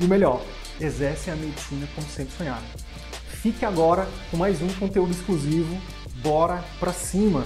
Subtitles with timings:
[0.00, 0.42] e o melhor,
[0.80, 2.66] exercem a medicina como sempre sonharam.
[3.28, 5.80] Fique agora com mais um conteúdo exclusivo.
[6.22, 7.44] Bora pra cima!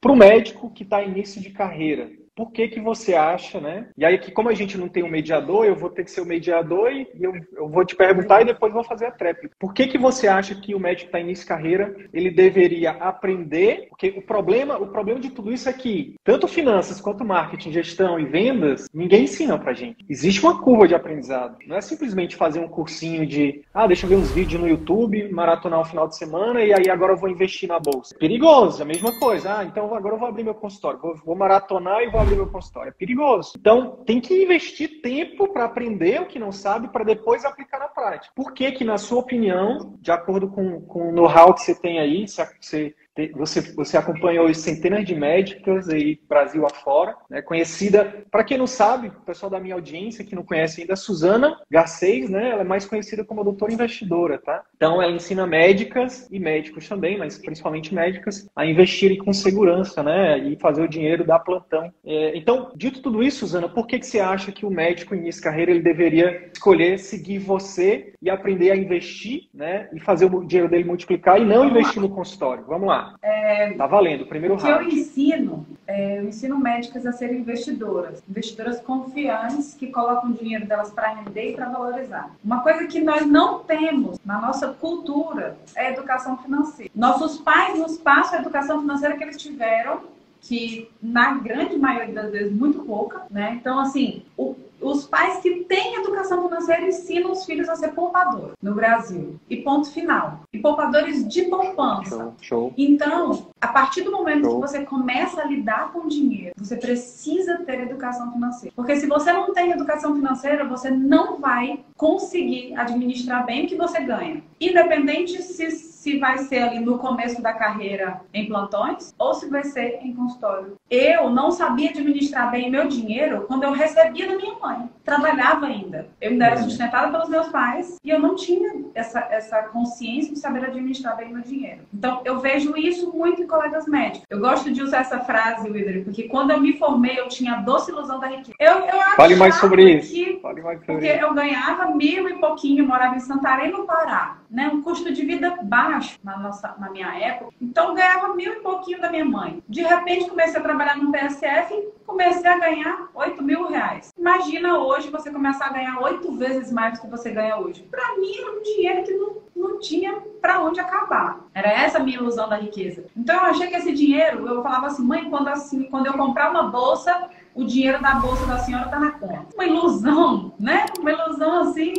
[0.00, 3.88] Para o médico que está início de carreira, por que, que você acha, né?
[3.96, 6.20] E aí, que como a gente não tem um mediador, eu vou ter que ser
[6.20, 9.54] o mediador e eu, eu vou te perguntar e depois vou fazer a tréplica.
[9.58, 13.86] Por que, que você acha que o médico está início de carreira, ele deveria aprender?
[13.88, 18.18] Porque o problema, o problema de tudo isso é que tanto finanças quanto marketing, gestão
[18.18, 20.04] e vendas, ninguém ensina pra gente.
[20.08, 21.56] Existe uma curva de aprendizado.
[21.66, 25.30] Não é simplesmente fazer um cursinho de, ah, deixa eu ver uns vídeos no YouTube,
[25.30, 28.14] maratonar um final de semana e aí agora eu vou investir na bolsa.
[28.18, 29.58] Perigoso, a mesma coisa.
[29.58, 32.46] Ah, então agora eu vou abrir meu consultório, vou, vou maratonar e vou abrir meu
[32.46, 32.90] consultório.
[32.90, 33.52] É perigoso.
[33.58, 37.88] Então, tem que investir tempo para aprender o que não sabe para depois aplicar na
[37.88, 38.32] prática.
[38.34, 41.98] Por que que, na sua opinião, de acordo com, com o know-how que você tem
[41.98, 42.94] aí, se você
[43.34, 47.40] você, você acompanhou centenas de médicas aí Brasil afora, né?
[47.42, 51.56] conhecida, para quem não sabe, o pessoal da minha audiência que não conhece ainda, Suzana
[51.70, 52.50] Garcês, né?
[52.50, 54.62] Ela é mais conhecida como doutora investidora, tá?
[54.76, 60.38] Então ela ensina médicas e médicos também, mas principalmente médicas, a investirem com segurança, né?
[60.38, 61.92] E fazer o dinheiro dar plantão.
[62.04, 65.40] É, então, dito tudo isso, Suzana, por que, que você acha que o médico início
[65.40, 69.88] de carreira ele deveria escolher seguir você e aprender a investir, né?
[69.92, 72.64] E fazer o dinheiro dele multiplicar e não investir no consultório?
[72.66, 73.03] Vamos lá.
[73.22, 74.88] É, tá valendo, primeiro round.
[74.88, 80.34] Que eu ensino, é, eu ensino médicas a serem investidoras, investidoras confiantes que colocam o
[80.34, 82.30] dinheiro delas para render e para valorizar.
[82.44, 86.90] Uma coisa que nós não temos na nossa cultura é a educação financeira.
[86.94, 90.13] Nossos pais nos passam a educação financeira que eles tiveram
[90.44, 93.56] que na grande maioria das vezes muito pouca, né?
[93.58, 98.52] Então assim, o, os pais que têm educação financeira ensinam os filhos a ser poupador
[98.62, 99.36] no Brasil.
[99.48, 100.40] E ponto final.
[100.52, 102.16] E poupadores de poupança.
[102.16, 102.74] Show, show.
[102.76, 104.60] Então, a partir do momento show.
[104.60, 108.74] que você começa a lidar com dinheiro, você precisa ter educação financeira.
[108.76, 113.76] Porque se você não tem educação financeira, você não vai conseguir administrar bem o que
[113.76, 114.42] você ganha.
[114.60, 119.64] Independente se se vai ser ali no começo da carreira em plantões ou se vai
[119.64, 120.74] ser em consultório.
[120.90, 124.90] Eu não sabia administrar bem meu dinheiro quando eu recebia da minha mãe.
[125.02, 126.06] Trabalhava ainda.
[126.20, 130.38] Eu ainda era sustentada pelos meus pais e eu não tinha essa, essa consciência de
[130.38, 131.80] saber administrar bem meu dinheiro.
[131.92, 134.26] Então, eu vejo isso muito em colegas médicos.
[134.28, 137.60] Eu gosto de usar essa frase, Widri, porque quando eu me formei, eu tinha a
[137.60, 138.52] doce ilusão da riqueza.
[138.60, 140.12] Eu, eu Fale mais sobre isso.
[140.12, 141.24] Que, Fale mais sobre porque isso.
[141.24, 144.36] eu ganhava mil e pouquinho, morava em Santarém, no Pará.
[144.54, 144.68] Né?
[144.68, 147.52] Um custo de vida baixo na, nossa, na minha época.
[147.60, 149.60] Então ganhava mil e pouquinho da minha mãe.
[149.68, 154.12] De repente comecei a trabalhar no PSF e comecei a ganhar oito mil reais.
[154.16, 157.82] Imagina hoje você começar a ganhar oito vezes mais do que você ganha hoje.
[157.90, 161.40] Para mim era um dinheiro que não, não tinha para onde acabar.
[161.52, 163.06] Era essa a minha ilusão da riqueza.
[163.16, 166.50] Então eu achei que esse dinheiro, eu falava assim, mãe, quando, assim, quando eu comprar
[166.50, 169.46] uma bolsa, o dinheiro da bolsa da senhora tá na conta.
[169.54, 170.86] Uma ilusão, né?
[171.00, 171.94] Uma ilusão assim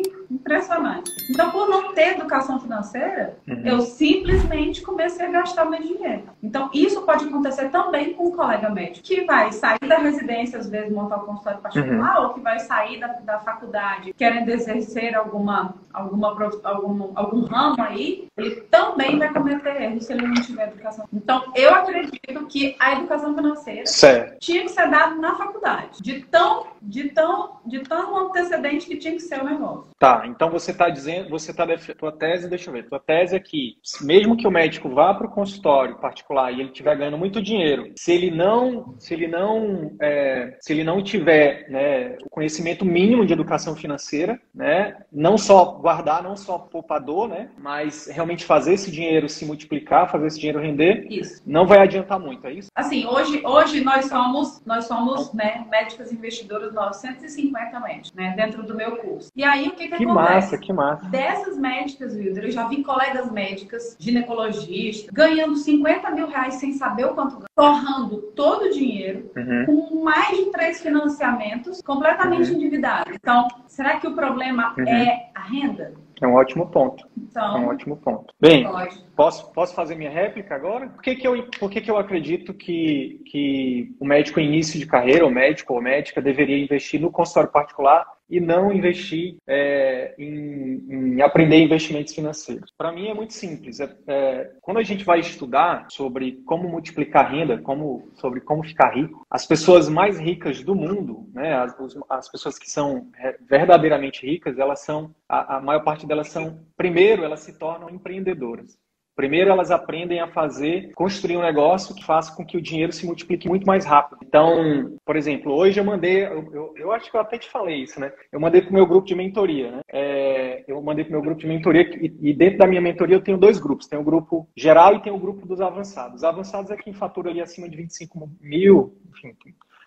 [0.45, 1.11] impressionante.
[1.29, 3.61] Então, por não ter educação financeira, uhum.
[3.65, 6.23] eu simplesmente comecei a gastar meu dinheiro.
[6.41, 10.69] Então, isso pode acontecer também com um colega médico, que vai sair da residência, às
[10.69, 12.23] vezes, montar um consultório particular, uhum.
[12.27, 16.27] ou que vai sair da, da faculdade querendo exercer alguma, alguma,
[16.63, 21.05] algum, algum ramo aí, ele também vai cometer erros se ele não tiver educação.
[21.11, 24.39] Então, eu acredito que a educação financeira certo.
[24.39, 29.13] tinha que ser dada na faculdade, de tão, de tão, de tão antecedente que tinha
[29.13, 29.89] que ser o negócio.
[29.97, 31.65] Tá, então você está dizendo, você está
[31.97, 35.27] tua tese, deixa eu ver, tua tese é que mesmo que o médico vá para
[35.27, 39.95] o consultório particular e ele estiver ganhando muito dinheiro, se ele não, se ele não,
[40.01, 45.65] é, se ele não tiver né, o conhecimento mínimo de educação financeira, né, não só
[45.65, 50.59] guardar, não só poupador, né, mas realmente fazer esse dinheiro se multiplicar, fazer esse dinheiro
[50.59, 51.41] render, Isso.
[51.45, 52.69] não vai adiantar muito, é isso?
[52.75, 58.75] Assim, hoje, hoje nós somos, nós somos né, médicas investidoras 950 médicos, né, dentro do
[58.75, 59.29] meu curso.
[59.35, 60.24] E aí, o que que, Que acontece?
[60.33, 61.05] Massa, que massa.
[61.09, 67.05] Dessas médicas, Wilder, eu já vi colegas médicas, ginecologistas, ganhando 50 mil reais sem saber
[67.05, 69.65] o quanto ganham, torrando todo o dinheiro, Uhum.
[69.65, 72.57] com mais de três financiamentos, completamente Uhum.
[72.57, 73.13] endividados.
[73.15, 74.87] Então, será que o problema Uhum.
[74.87, 75.93] é a renda?
[76.21, 77.03] É um ótimo ponto.
[77.05, 78.33] É um Então, ótimo ponto.
[78.39, 79.03] Bem, pode.
[79.15, 80.87] Posso, posso fazer minha réplica agora?
[80.87, 84.79] Por que, que, eu, por que, que eu acredito que, que o médico em início
[84.79, 90.15] de carreira, ou médico ou médica, deveria investir no consultório particular e não investir é,
[90.17, 92.71] em, em aprender investimentos financeiros?
[92.77, 93.79] Para mim é muito simples.
[93.79, 98.95] É, é, quando a gente vai estudar sobre como multiplicar renda, como, sobre como ficar
[98.95, 101.75] rico, as pessoas mais ricas do mundo, né, as,
[102.09, 106.59] as pessoas que são é, verdadeiramente ricas, elas são, a, a maior parte delas são,
[106.75, 108.77] primeiro, elas se tornam empreendedoras.
[109.15, 113.05] Primeiro, elas aprendem a fazer, construir um negócio que faça com que o dinheiro se
[113.05, 114.19] multiplique muito mais rápido.
[114.21, 117.83] Então, por exemplo, hoje eu mandei, eu, eu, eu acho que eu até te falei
[117.83, 118.11] isso, né?
[118.29, 119.81] Eu mandei para o meu grupo de mentoria, né?
[119.87, 123.15] É, eu mandei para o meu grupo de mentoria e, e dentro da minha mentoria
[123.15, 123.87] eu tenho dois grupos.
[123.87, 126.17] Tem o grupo geral e tem o grupo dos avançados.
[126.17, 129.33] Os avançados é quem fatura ali acima de 25 mil, enfim.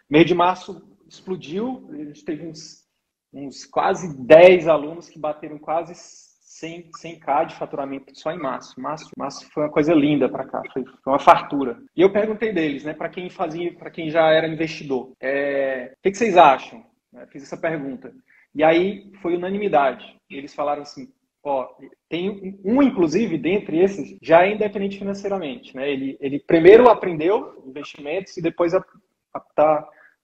[0.08, 2.86] Mês de março explodiu, a gente teve uns,
[3.32, 5.94] uns quase 10 alunos que bateram quase
[6.58, 8.80] 100, 100k de faturamento só em março.
[8.80, 11.78] Março, março foi uma coisa linda para cá, foi, foi uma fartura.
[11.96, 16.02] E eu perguntei deles, né, para quem fazia, para quem já era investidor, é, o
[16.02, 16.84] que, que vocês acham?
[17.12, 18.12] Eu fiz essa pergunta.
[18.54, 20.16] E aí foi unanimidade.
[20.30, 21.08] Eles falaram assim,
[21.44, 21.68] ó,
[22.08, 25.90] tem um, inclusive, dentre esses, já é independente financeiramente, né?
[25.90, 28.84] Ele, ele primeiro aprendeu investimentos e depois a,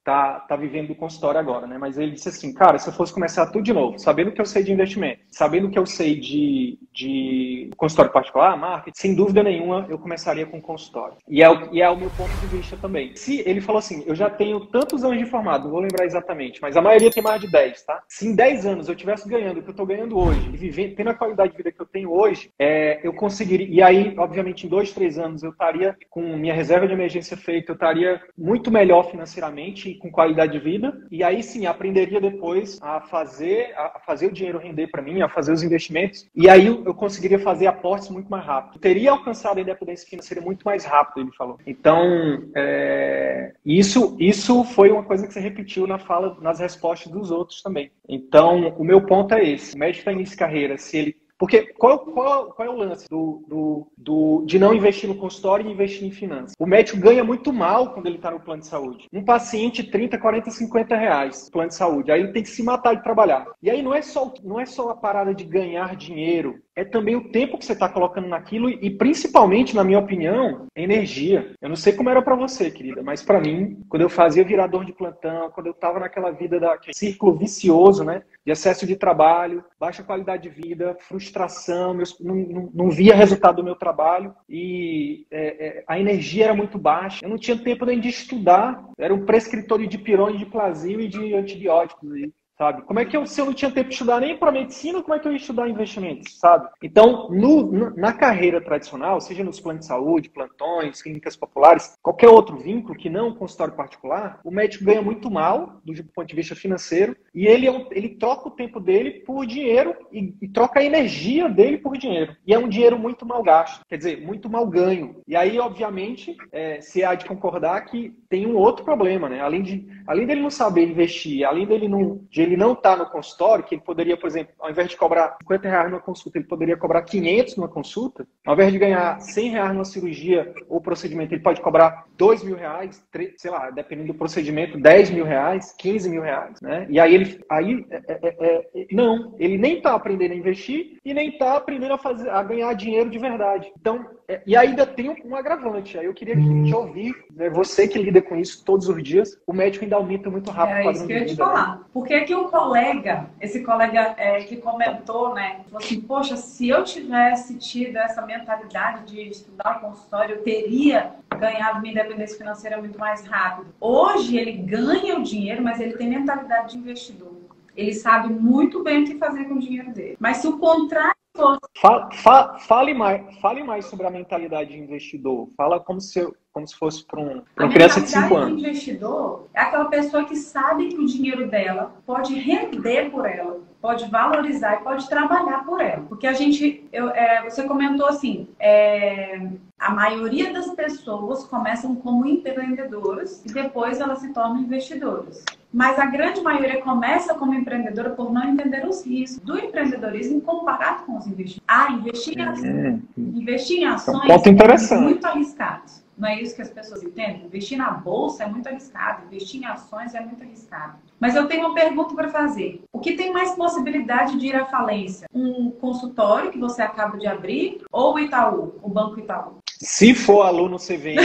[0.04, 1.78] tá tá, vivendo do consultório agora, né?
[1.78, 4.44] Mas ele disse assim, cara, se eu fosse começar tudo de novo, sabendo que eu
[4.44, 9.86] sei de investimento, sabendo que eu sei de, de consultório particular, marketing, sem dúvida nenhuma,
[9.88, 11.16] eu começaria com consultório.
[11.28, 13.16] E é, o, e é o meu ponto de vista também.
[13.16, 16.60] Se ele falou assim, eu já tenho tantos anos de formado, não vou lembrar exatamente,
[16.60, 18.02] mas a maioria tem mais de 10, tá?
[18.06, 20.94] Se em 10 anos eu tivesse ganhando o que eu tô ganhando hoje, e vivendo,
[20.94, 24.66] tendo a qualidade de vida que eu tenho hoje, é, eu conseguiria, e aí, obviamente,
[24.66, 28.70] em dois, três anos eu estaria com minha reserva de emergência feita, eu estaria muito
[28.70, 31.06] melhor financeiramente com qualidade de vida.
[31.10, 35.28] E aí sim, aprenderia depois a fazer, a fazer o dinheiro render para mim, a
[35.28, 36.28] fazer os investimentos.
[36.34, 38.80] E aí eu conseguiria fazer aportes muito mais rápido.
[38.80, 41.58] Teria alcançado a independência financeira muito mais rápido, ele falou.
[41.66, 47.30] Então, é, isso, isso foi uma coisa que você repetiu na fala, nas respostas dos
[47.30, 47.90] outros também.
[48.08, 49.74] Então, o meu ponto é esse.
[49.74, 53.08] O médico está início de carreira, se ele porque qual, qual, qual é o lance
[53.08, 56.54] do, do, do, de não investir no consultório e investir em finanças?
[56.58, 59.08] O médico ganha muito mal quando ele está no plano de saúde.
[59.12, 62.12] Um paciente, 30, 40, 50 reais plano de saúde.
[62.12, 63.46] Aí ele tem que se matar de trabalhar.
[63.62, 67.14] E aí não é só, não é só a parada de ganhar dinheiro, é também
[67.14, 71.52] o tempo que você está colocando naquilo e, principalmente, na minha opinião, energia.
[71.60, 74.84] Eu não sei como era para você, querida, mas para mim, quando eu fazia virador
[74.84, 79.64] de plantão, quando eu estava naquela vida da círculo vicioso, né, de excesso de trabalho,
[79.78, 85.26] baixa qualidade de vida, frustração, meus, não, não, não, via resultado do meu trabalho e
[85.30, 87.24] é, é, a energia era muito baixa.
[87.24, 88.84] Eu não tinha tempo nem de estudar.
[88.98, 92.82] Era um prescritório de pirone, de plasio e de antibióticos aí sabe?
[92.82, 95.14] Como é que eu, se eu não tinha tempo de estudar nem para medicina, como
[95.14, 96.68] é que eu ia estudar investimentos, sabe?
[96.82, 102.56] Então, no, na carreira tradicional, seja nos planos de saúde, plantões, clínicas populares, qualquer outro
[102.56, 107.16] vínculo que não consultório particular, o médico ganha muito mal do ponto de vista financeiro
[107.34, 110.84] e ele, é um, ele troca o tempo dele por dinheiro e, e, troca a
[110.84, 112.36] energia dele por dinheiro.
[112.46, 115.16] E é um dinheiro muito mal gasto, quer dizer, muito mal ganho.
[115.26, 119.40] E aí, obviamente, é, se há de concordar que tem um outro problema, né?
[119.40, 123.64] Além, de, além dele não saber investir, além dele não ele não estar no consultório,
[123.64, 126.76] que ele poderia, por exemplo, ao invés de cobrar 50 reais numa consulta, ele poderia
[126.76, 131.42] cobrar 500 numa consulta, ao invés de ganhar 100 reais numa cirurgia ou procedimento, ele
[131.42, 136.08] pode cobrar 2 mil reais, 3, sei lá, dependendo do procedimento, 10 mil reais, 15
[136.08, 136.86] mil reais, né?
[136.88, 141.14] E aí ele, aí, é, é, é, não, ele nem está aprendendo a investir e
[141.14, 143.72] nem está aprendendo a, fazer, a ganhar dinheiro de verdade.
[143.78, 144.04] Então,
[144.46, 147.50] e ainda tem um agravante, aí eu queria te ouvir, né?
[147.50, 150.88] você que lida com isso todos os dias, o médico ainda aumenta muito rápido.
[150.88, 151.78] É isso que eu ia te falar.
[151.78, 151.84] Né?
[151.92, 157.56] Por um colega, esse colega é, que comentou, né, falou assim, poxa, se eu tivesse
[157.56, 163.26] tido essa mentalidade de estudar o consultório, eu teria ganhado minha independência financeira muito mais
[163.26, 163.74] rápido.
[163.80, 167.34] Hoje ele ganha o dinheiro, mas ele tem mentalidade de investidor.
[167.76, 170.16] Ele sabe muito bem o que fazer com o dinheiro dele.
[170.20, 175.50] Mas se o contrário Fale, fale, fale, mais, fale mais sobre a mentalidade de investidor.
[175.56, 178.64] Fala como se, como se fosse para um, uma criança de 5 anos.
[178.64, 183.60] A investidor é aquela pessoa que sabe que o dinheiro dela pode render por ela
[183.84, 186.02] pode valorizar e pode trabalhar por ela.
[186.08, 189.46] Porque a gente, eu, é, você comentou assim, é,
[189.78, 195.44] a maioria das pessoas começam como empreendedoras e depois elas se tornam investidoras.
[195.70, 201.04] Mas a grande maioria começa como empreendedora por não entender os riscos do empreendedorismo comparado
[201.04, 201.64] com os investimentos.
[201.68, 205.02] Ah, investir em, ações, investir em ações é, um ponto interessante.
[205.02, 206.03] é muito arriscado.
[206.16, 207.44] Não é isso que as pessoas entendem?
[207.44, 210.98] Investir na bolsa é muito arriscado, investir em ações é muito arriscado.
[211.18, 212.82] Mas eu tenho uma pergunta para fazer.
[212.92, 215.28] O que tem mais possibilidade de ir à falência?
[215.34, 219.58] Um consultório que você acaba de abrir ou o Itaú, o Banco Itaú?
[219.66, 221.18] Se for aluno CVM,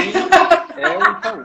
[0.77, 1.43] é o Itaú.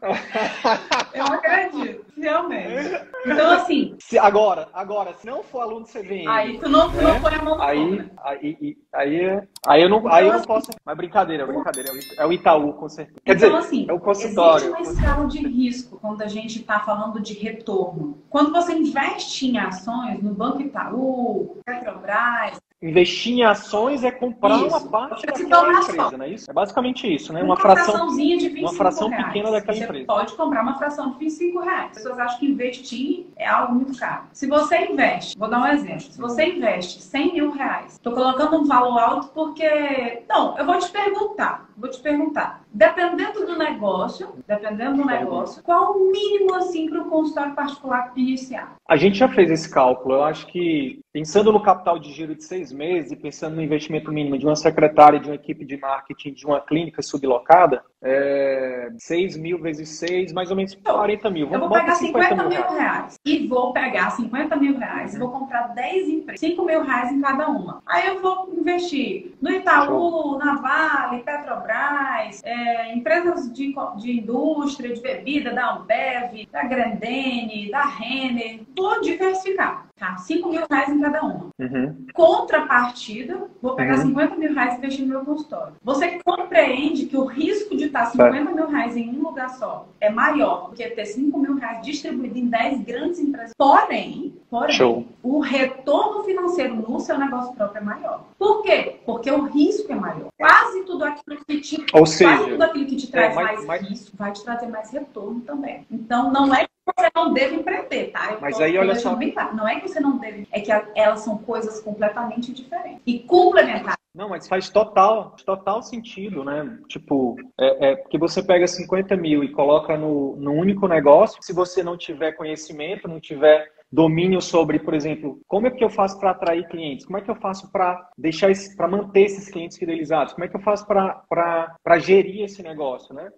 [1.12, 3.10] Eu acredito, realmente.
[3.22, 3.94] Então, assim.
[3.98, 6.26] Se, agora, agora, se não for aluno do CVM.
[6.26, 7.20] Aí tu não, tu não né?
[7.20, 10.70] põe a mão aí, aí, aí, aí, eu não, aí eu não então, posso.
[10.82, 11.90] Mas brincadeira, brincadeira.
[12.16, 13.20] É o Itaú, com certeza.
[13.22, 14.64] Quer então, dizer, assim, é o consultório.
[14.64, 18.22] Existe uma escala de risco quando a gente está falando de retorno.
[18.30, 24.68] Quando você investe em ações no Banco Itaú, Petrobras, Investir em ações é comprar isso.
[24.68, 26.50] uma parte daquela empresa, não é isso?
[26.50, 27.42] É basicamente isso, né?
[27.42, 29.26] Uma, uma fração, de 25 uma fração reais.
[29.26, 30.06] pequena daquela você empresa.
[30.06, 31.86] pode comprar uma fração de 25 reais.
[31.90, 34.24] As pessoas acham que investir é algo muito caro.
[34.32, 36.00] Se você investe, vou dar um exemplo.
[36.00, 40.22] Se você investe 100 mil reais, estou colocando um valor alto porque...
[40.26, 41.69] Não, eu vou te perguntar.
[41.80, 42.62] Vou te perguntar.
[42.70, 48.76] Dependendo do negócio, dependendo do negócio, qual o mínimo assim para o consultório particular iniciar?
[48.86, 50.16] A gente já fez esse cálculo.
[50.16, 54.12] Eu acho que pensando no capital de giro de seis meses e pensando no investimento
[54.12, 59.36] mínimo de uma secretária, de uma equipe de marketing, de uma clínica sublocada, é 6
[59.36, 61.48] mil vezes 6, mais ou menos 40 mil.
[61.48, 62.78] Vamos eu vou pegar 50, 50 mil reais.
[62.78, 63.20] reais.
[63.24, 67.20] e vou pegar 50 mil reais e vou comprar 10 empresas, 5 mil reais em
[67.20, 67.82] cada uma.
[67.86, 70.38] Aí eu vou investir no Itaú, Show.
[70.38, 77.84] na Vale, Petrobras, é, empresas de, de indústria, de bebida, da Ambev, da Grandene, da
[77.84, 78.60] Renner.
[78.76, 79.89] Vou diversificar.
[80.00, 80.16] Tá?
[80.16, 81.50] 5 mil reais em cada uma.
[81.58, 82.06] Uhum.
[82.14, 84.06] Contrapartida, vou pegar uhum.
[84.06, 85.74] 50 mil reais e investir no meu consultório.
[85.84, 90.08] Você compreende que o risco de estar 50 mil reais em um lugar só é
[90.08, 93.52] maior do que ter 5 mil reais distribuído em 10 grandes empresas.
[93.58, 98.24] Porém, porém o retorno financeiro no seu negócio próprio é maior.
[98.38, 99.00] Por quê?
[99.04, 100.28] Porque o risco é maior.
[100.38, 103.66] Quase tudo aquilo que te, Ou seja, quase tudo aquilo que te traz é, mais,
[103.66, 105.84] mais risco vai te trazer mais retorno também.
[105.90, 108.32] Então, não é você não deve empreender, tá?
[108.32, 109.16] Eu Mas aí, olha só.
[109.54, 114.00] Não é que você não deve, é que elas são coisas completamente diferentes e complementares.
[114.12, 116.78] Não, mas faz total, total sentido, né?
[116.88, 121.52] Tipo, é, é porque você pega 50 mil e coloca no, no único negócio, se
[121.52, 126.18] você não tiver conhecimento, não tiver domínio sobre, por exemplo, como é que eu faço
[126.18, 127.04] para atrair clientes?
[127.04, 130.32] Como é que eu faço para deixar para manter esses clientes fidelizados?
[130.32, 133.30] Como é que eu faço para gerir esse negócio, né?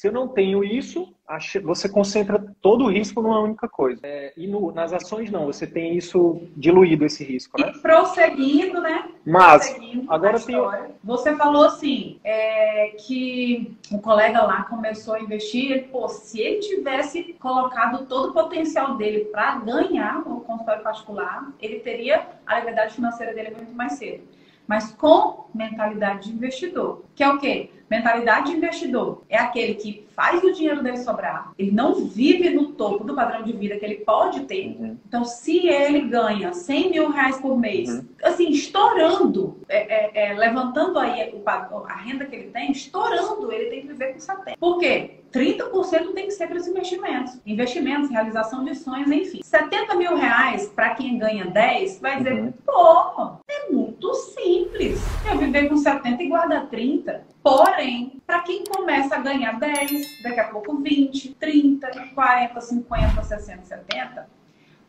[0.00, 1.14] Se eu não tenho isso,
[1.62, 4.00] você concentra todo o risco numa única coisa.
[4.02, 7.70] É, e no, nas ações não, você tem isso diluído esse risco, né?
[7.70, 9.10] E prosseguindo, né?
[9.26, 10.56] Mas prosseguindo agora tem
[11.04, 16.60] você falou assim é, que o colega lá começou a investir, ele, pô, se ele
[16.60, 22.94] tivesse colocado todo o potencial dele para ganhar o consultório particular, ele teria a liberdade
[22.94, 24.24] financeira dele muito mais cedo.
[24.66, 27.70] Mas com mentalidade de investidor, que é o quê?
[27.90, 32.72] Mentalidade de investidor é aquele que faz o dinheiro dele sobrar, ele não vive no
[32.72, 34.76] topo do padrão de vida que ele pode ter.
[34.78, 34.96] Uhum.
[35.08, 38.04] Então, se ele ganha 100 mil reais por mês, uhum.
[38.22, 43.70] assim, estourando, é, é, é, levantando aí o, a renda que ele tem, estourando, ele
[43.70, 44.56] tem que viver com 70.
[44.58, 45.20] Por quê?
[45.32, 47.40] 30% tem que ser para os investimentos.
[47.46, 49.40] Investimentos, realização de sonhos, enfim.
[49.42, 52.52] 70 mil reais para quem ganha 10, vai dizer, uhum.
[52.64, 55.00] pô, é muito simples.
[55.30, 57.29] Eu viver com 70 e guardar 30.
[57.42, 63.64] Porém, para quem começa a ganhar 10, daqui a pouco 20, 30, 40, 50, 60,
[63.64, 64.28] 70,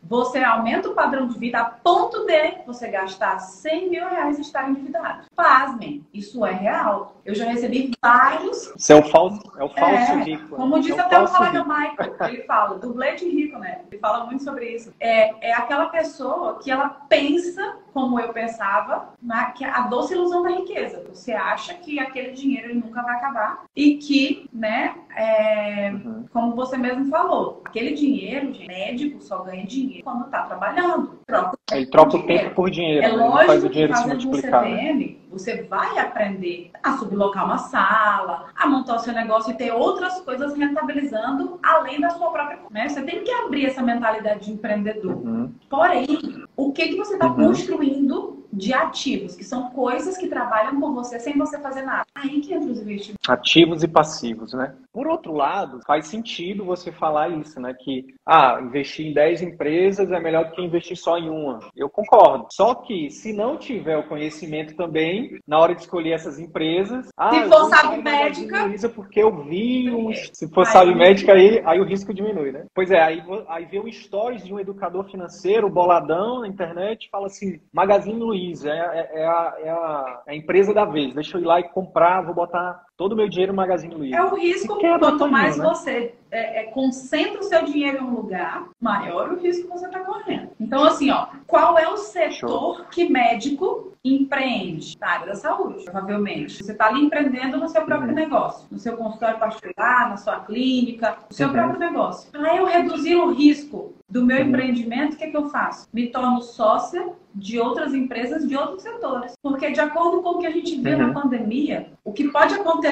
[0.03, 4.41] você aumenta o padrão de vida a ponto de você gastar 100 mil reais e
[4.41, 5.25] estar endividado.
[5.35, 7.15] Pasmem, isso é real.
[7.23, 8.73] Eu já recebi vários.
[8.75, 10.55] Isso é o falso, é o falso é, rico.
[10.55, 13.81] Como disse é até o colega Michael, ele fala, dublê de rico, né?
[13.89, 14.93] Ele fala muito sobre isso.
[14.99, 20.43] É, é aquela pessoa que ela pensa como eu pensava, na, que a doce ilusão
[20.43, 21.03] da riqueza.
[21.09, 26.25] Você acha que aquele dinheiro ele nunca vai acabar e que, né, é, uhum.
[26.31, 31.19] como você mesmo falou, aquele dinheiro, médico só ganha dinheiro quando está trabalhando.
[31.27, 33.05] Troca ele troca o tempo por dinheiro.
[33.05, 34.63] É lógico faz o dinheiro que se multiplicar.
[34.63, 35.15] Um CVM, né?
[35.31, 40.19] você vai aprender a sublocar uma sala, a montar o seu negócio e ter outras
[40.21, 42.59] coisas rentabilizando além da sua própria.
[42.69, 42.89] Né?
[42.89, 45.15] Você tem que abrir essa mentalidade de empreendedor.
[45.15, 45.51] Uhum.
[45.69, 47.35] Porém, o que, que você está uhum.
[47.35, 52.05] construindo de ativos, que são coisas que trabalham com você sem você fazer nada.
[52.13, 53.29] Aí que entra os investimentos.
[53.29, 54.73] Ativos e passivos, né?
[54.91, 57.73] Por outro lado, faz sentido você falar isso, né?
[57.73, 61.59] Que, ah, investir em 10 empresas é melhor do que investir só em uma.
[61.75, 62.47] Eu concordo.
[62.51, 67.07] Só que, se não tiver o conhecimento também, na hora de escolher essas empresas...
[67.17, 68.69] Ah, se for sabe médica...
[68.93, 69.89] Porque eu vi...
[69.89, 70.13] Um...
[70.33, 72.65] Se for sabe médica, aí, aí o risco diminui, né?
[72.73, 77.27] Pois é, aí, aí vê um stories de um educador financeiro, boladão, na internet, fala
[77.27, 81.41] assim, Magazine Luiza, é, é, é, é a, é a empresa da vez, deixa eu
[81.41, 84.15] ir lá e comprar, vou botar todo o meu dinheiro no Magazine Luiza.
[84.15, 85.65] É o risco, quanto mais né?
[85.65, 89.87] você é, é, concentra o seu dinheiro em um lugar, maior o risco que você
[89.87, 90.49] está correndo.
[90.59, 92.85] Então, assim, ó, qual é o setor Show.
[92.91, 94.95] que médico empreende?
[94.99, 96.63] Na área da saúde, provavelmente.
[96.63, 98.15] Você está ali empreendendo no seu próprio uhum.
[98.15, 101.53] negócio, no seu consultório particular, na sua clínica, no seu uhum.
[101.53, 102.31] próprio negócio.
[102.31, 104.49] Para eu reduzir o risco do meu uhum.
[104.49, 105.87] empreendimento, o que, é que eu faço?
[105.91, 109.33] Me torno sócia de outras empresas de outros setores.
[109.41, 111.13] Porque, de acordo com o que a gente viu na uhum.
[111.13, 112.90] pandemia, o que pode acontecer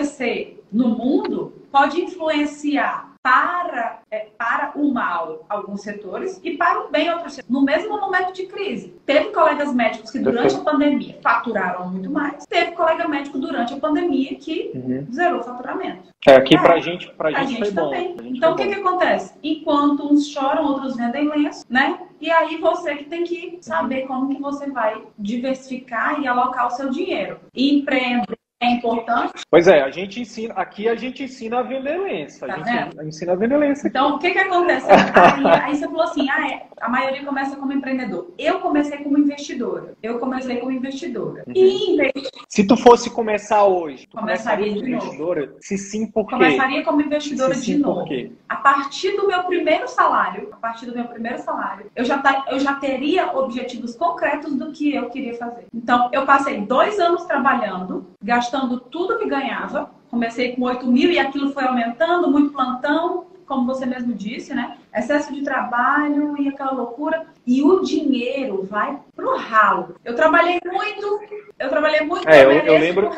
[0.72, 7.12] no mundo pode influenciar para, é, para o mal alguns setores e para o bem
[7.12, 7.54] outros setores.
[7.54, 8.96] No mesmo momento de crise.
[9.06, 12.46] Teve colegas médicos que durante a pandemia faturaram muito mais.
[12.46, 15.06] Teve colega médico durante a pandemia que uhum.
[15.12, 16.10] zerou o faturamento.
[16.26, 18.18] É, aqui é, pra gente, pra, gente, gente também.
[18.18, 19.34] Gente então o que, que acontece?
[19.44, 22.00] Enquanto uns choram, outros vendem lenço, né?
[22.22, 26.72] E aí você que tem que saber como que você vai diversificar e alocar o
[26.72, 27.40] seu dinheiro.
[27.54, 29.34] Empreender é importante.
[29.50, 32.44] Pois é, a gente ensina, aqui a gente ensina a vender lenço.
[32.44, 33.08] A tá gente vendo?
[33.08, 33.88] ensina a vender lenço.
[33.88, 34.86] Então, o que que acontece?
[34.92, 38.34] aí, aí, você falou assim, ah, é, a maioria começa como empreendedor.
[38.38, 39.94] Eu comecei como investidora.
[40.04, 41.44] Eu comecei como investidora.
[41.48, 41.54] Uhum.
[41.56, 42.30] E investi...
[42.50, 45.46] Se tu fosse começar hoje, tu começaria como investidora?
[45.46, 45.58] Novo.
[45.62, 46.32] Se sim, por quê?
[46.32, 48.06] Começaria como investidora se de sim, novo.
[48.50, 52.46] A partir do meu primeiro salário, a partir do meu primeiro salário, eu já, tá,
[52.50, 55.68] eu já teria objetivos concretos do que eu queria fazer.
[55.74, 59.90] Então, eu passei dois anos trabalhando, gastando tudo que ganhava.
[60.12, 64.78] Comecei com 8 mil e aquilo foi aumentando, muito plantão, como você mesmo disse, né?
[64.96, 67.26] Excesso de trabalho e aquela loucura.
[67.46, 69.96] E o dinheiro vai pro ralo.
[70.06, 71.20] Eu trabalhei muito,
[71.58, 73.10] eu trabalhei muito é, eu, eu lembro,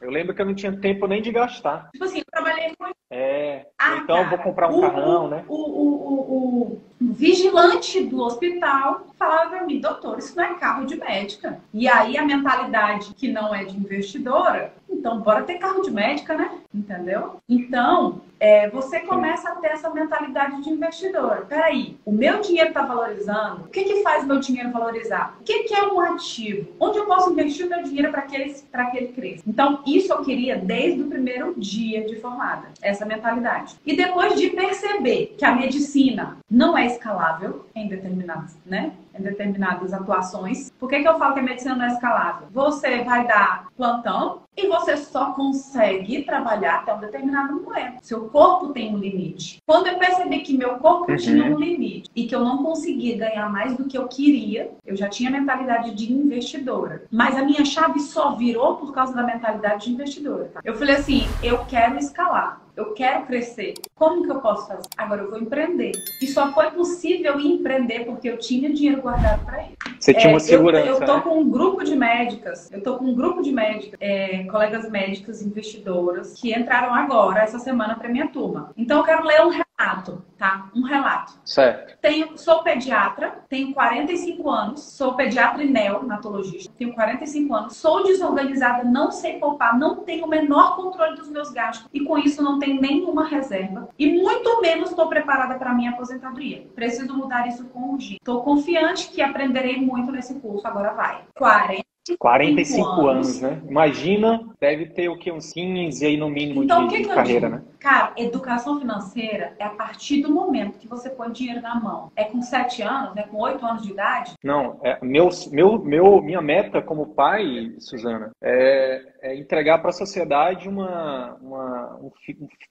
[0.00, 1.90] eu lembro que eu não tinha tempo nem de gastar.
[1.90, 2.96] Tipo assim, eu trabalhei muito.
[3.10, 5.44] É, ah, então cara, vou comprar um o, carrão, né?
[5.48, 10.96] O, o, o, vigilante do hospital falava para mim, doutor, isso não é carro de
[10.96, 11.58] médica.
[11.74, 16.34] E aí a mentalidade que não é de investidora, então bora ter carro de médica,
[16.34, 16.50] né?
[16.72, 17.40] Entendeu?
[17.48, 21.46] Então, é, você começa a ter essa mentalidade de investidor.
[21.48, 23.62] Peraí, o meu dinheiro está valorizando?
[23.64, 25.36] O que, que faz meu dinheiro valorizar?
[25.40, 26.68] O que, que é um ativo?
[26.78, 29.42] Onde eu posso investir o meu dinheiro para que, ele, que ele cresça?
[29.46, 33.76] Então, isso eu queria desde o primeiro dia de formada, essa mentalidade.
[33.84, 38.92] E depois de perceber que a medicina não é escalável em determinadas, né?
[39.18, 40.70] Em determinadas atuações.
[40.78, 42.48] Por que, que eu falo que a medicina não é escalável?
[42.52, 47.98] Você vai dar plantão e você só consegue trabalhar até um determinado momento.
[48.02, 49.58] Seu corpo tem um limite.
[49.66, 51.16] Quando eu percebi que meu corpo uhum.
[51.16, 54.96] tinha um limite e que eu não conseguia ganhar mais do que eu queria, eu
[54.96, 57.04] já tinha mentalidade de investidora.
[57.10, 60.50] Mas a minha chave só virou por causa da mentalidade de investidora.
[60.54, 60.60] Tá?
[60.64, 63.74] Eu falei assim: eu quero escalar eu quero crescer.
[63.94, 64.88] Como que eu posso fazer?
[64.96, 65.92] Agora eu vou empreender.
[66.20, 69.76] E só foi possível empreender porque eu tinha dinheiro guardado para isso.
[69.98, 70.86] Você tinha uma segurança.
[70.86, 71.20] É, eu, eu tô né?
[71.22, 75.42] com um grupo de médicas, eu tô com um grupo de médicas, é, colegas médicas,
[75.42, 78.70] investidoras, que entraram agora, essa semana, para minha turma.
[78.76, 80.70] Então eu quero ler um relato, tá?
[80.74, 81.38] Um relato.
[81.44, 81.98] Certo.
[82.00, 88.84] Tenho, sou pediatra, tenho 45 anos, sou pediatra e neonatologista, tenho 45 anos, sou desorganizada,
[88.84, 92.58] não sei poupar, não tenho o menor controle dos meus gastos e com isso não
[92.58, 96.66] tenho nenhuma reserva e muito menos estou preparada para minha aposentadoria.
[96.74, 98.16] Preciso mudar isso com urgência.
[98.16, 101.24] Estou confiante que aprenderei muito nesse curso, agora vai.
[101.34, 101.84] 40
[102.14, 103.06] 45 anos.
[103.08, 103.62] anos, né?
[103.68, 105.32] Imagina, deve ter o que?
[105.32, 107.62] Uns 15 aí no mínimo então, de, que de carreira, né?
[107.86, 112.10] Cara, educação financeira é a partir do momento que você põe dinheiro na mão.
[112.16, 113.22] É com 7 anos, né?
[113.30, 114.34] Com 8 anos de idade?
[114.42, 119.92] Não, é, meu, meu, meu, minha meta como pai, Suzana, é, é entregar para a
[119.92, 122.10] sociedade uma, uma, um,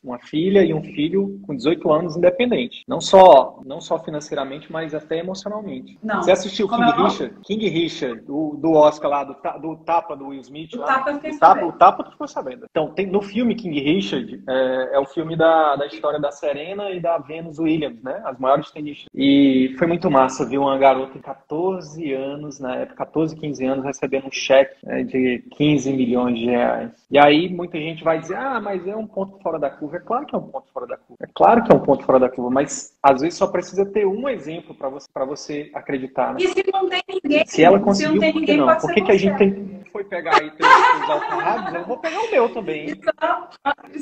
[0.04, 2.84] uma filha e um filho com 18 anos independente.
[2.86, 5.98] Não só, não só financeiramente, mas até emocionalmente.
[6.04, 6.24] Não.
[6.24, 7.36] Você assistiu King é Richard?
[7.42, 10.74] King Richard, do, do Oscar lá, do, do tapa do Will Smith?
[10.74, 12.66] O tapa eu fiquei o tapa, o tapa tu ficou sabendo.
[12.70, 16.92] Então, tem, no filme King Richard, é, é o filme da, da história da Serena
[16.92, 18.22] e da Venus Williams, né?
[18.26, 19.08] As maiores tenistas.
[19.14, 23.86] E foi muito massa, viu uma garota em 14 anos, na época, 14, 15 anos,
[23.86, 26.92] recebendo um cheque né, de 15 milhões de reais.
[27.10, 29.98] E aí muita gente vai dizer, ah, mas é um ponto fora da curva.
[29.98, 31.24] É claro que é um ponto fora da curva.
[31.24, 34.06] É claro que é um ponto fora da curva, mas às vezes só precisa ter
[34.06, 36.34] um exemplo para você, pra você acreditar.
[36.34, 36.40] Né?
[36.42, 37.46] E se não tem ninguém?
[37.46, 38.80] Se ela conseguiu, se não tem ninguém, por que, não?
[38.80, 42.32] Por que, que a gente tem for pegar aí teus alfarrábios, eu vou pegar o
[42.32, 42.90] meu também.
[42.90, 43.48] Então,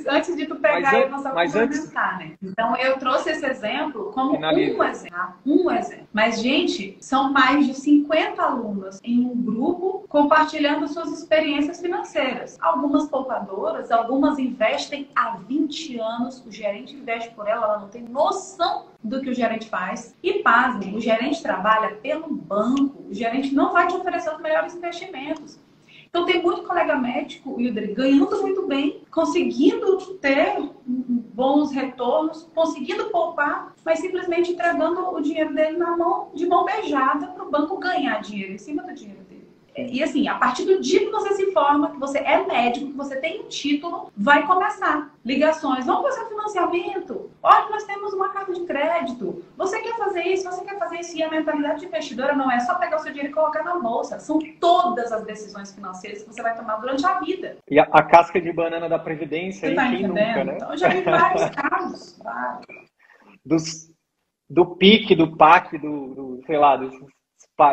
[0.10, 1.94] antes de tu pegar, mas, eu mas antes...
[1.94, 2.34] né?
[2.42, 4.76] Então, eu trouxe esse exemplo como Finaliza.
[4.76, 5.16] um exemplo.
[5.16, 5.36] Tá?
[5.46, 6.08] Um exemplo.
[6.12, 12.58] Mas, gente, são mais de 50 alunas em um grupo compartilhando suas experiências financeiras.
[12.60, 18.02] Algumas poupadoras, algumas investem há 20 anos, o gerente investe por ela, ela não tem
[18.02, 20.16] noção do que o gerente faz.
[20.24, 24.74] E pasmem, o gerente trabalha pelo banco, o gerente não vai te oferecer os melhores
[24.74, 25.60] investimentos.
[26.14, 33.74] Então, tem muito colega médico, Wilder, ganhando muito bem, conseguindo ter bons retornos, conseguindo poupar,
[33.84, 38.22] mas simplesmente entregando o dinheiro dele na mão, de mão beijada, para o banco ganhar
[38.22, 39.33] dinheiro em cima do dinheiro dele.
[39.76, 42.98] E assim, a partir do dia que você se forma, que você é médico, que
[42.98, 45.86] você tem um título, vai começar ligações.
[45.86, 47.32] Vamos fazer financiamento?
[47.42, 49.44] Olha, nós temos uma carta de crédito.
[49.58, 50.44] Você quer fazer isso?
[50.44, 51.18] Você quer fazer isso?
[51.18, 53.80] E a mentalidade de investidora não é só pegar o seu dinheiro e colocar na
[53.80, 54.20] bolsa.
[54.20, 57.58] São todas as decisões financeiras que você vai tomar durante a vida.
[57.70, 60.54] E a, a casca de banana da Previdência, você tá quem nunca, né?
[60.56, 62.20] Então, eu já vi vários casos.
[62.24, 62.94] Vários.
[63.46, 63.92] Dos,
[64.50, 67.06] do PIC, do PAC, do, do sei lá, desses,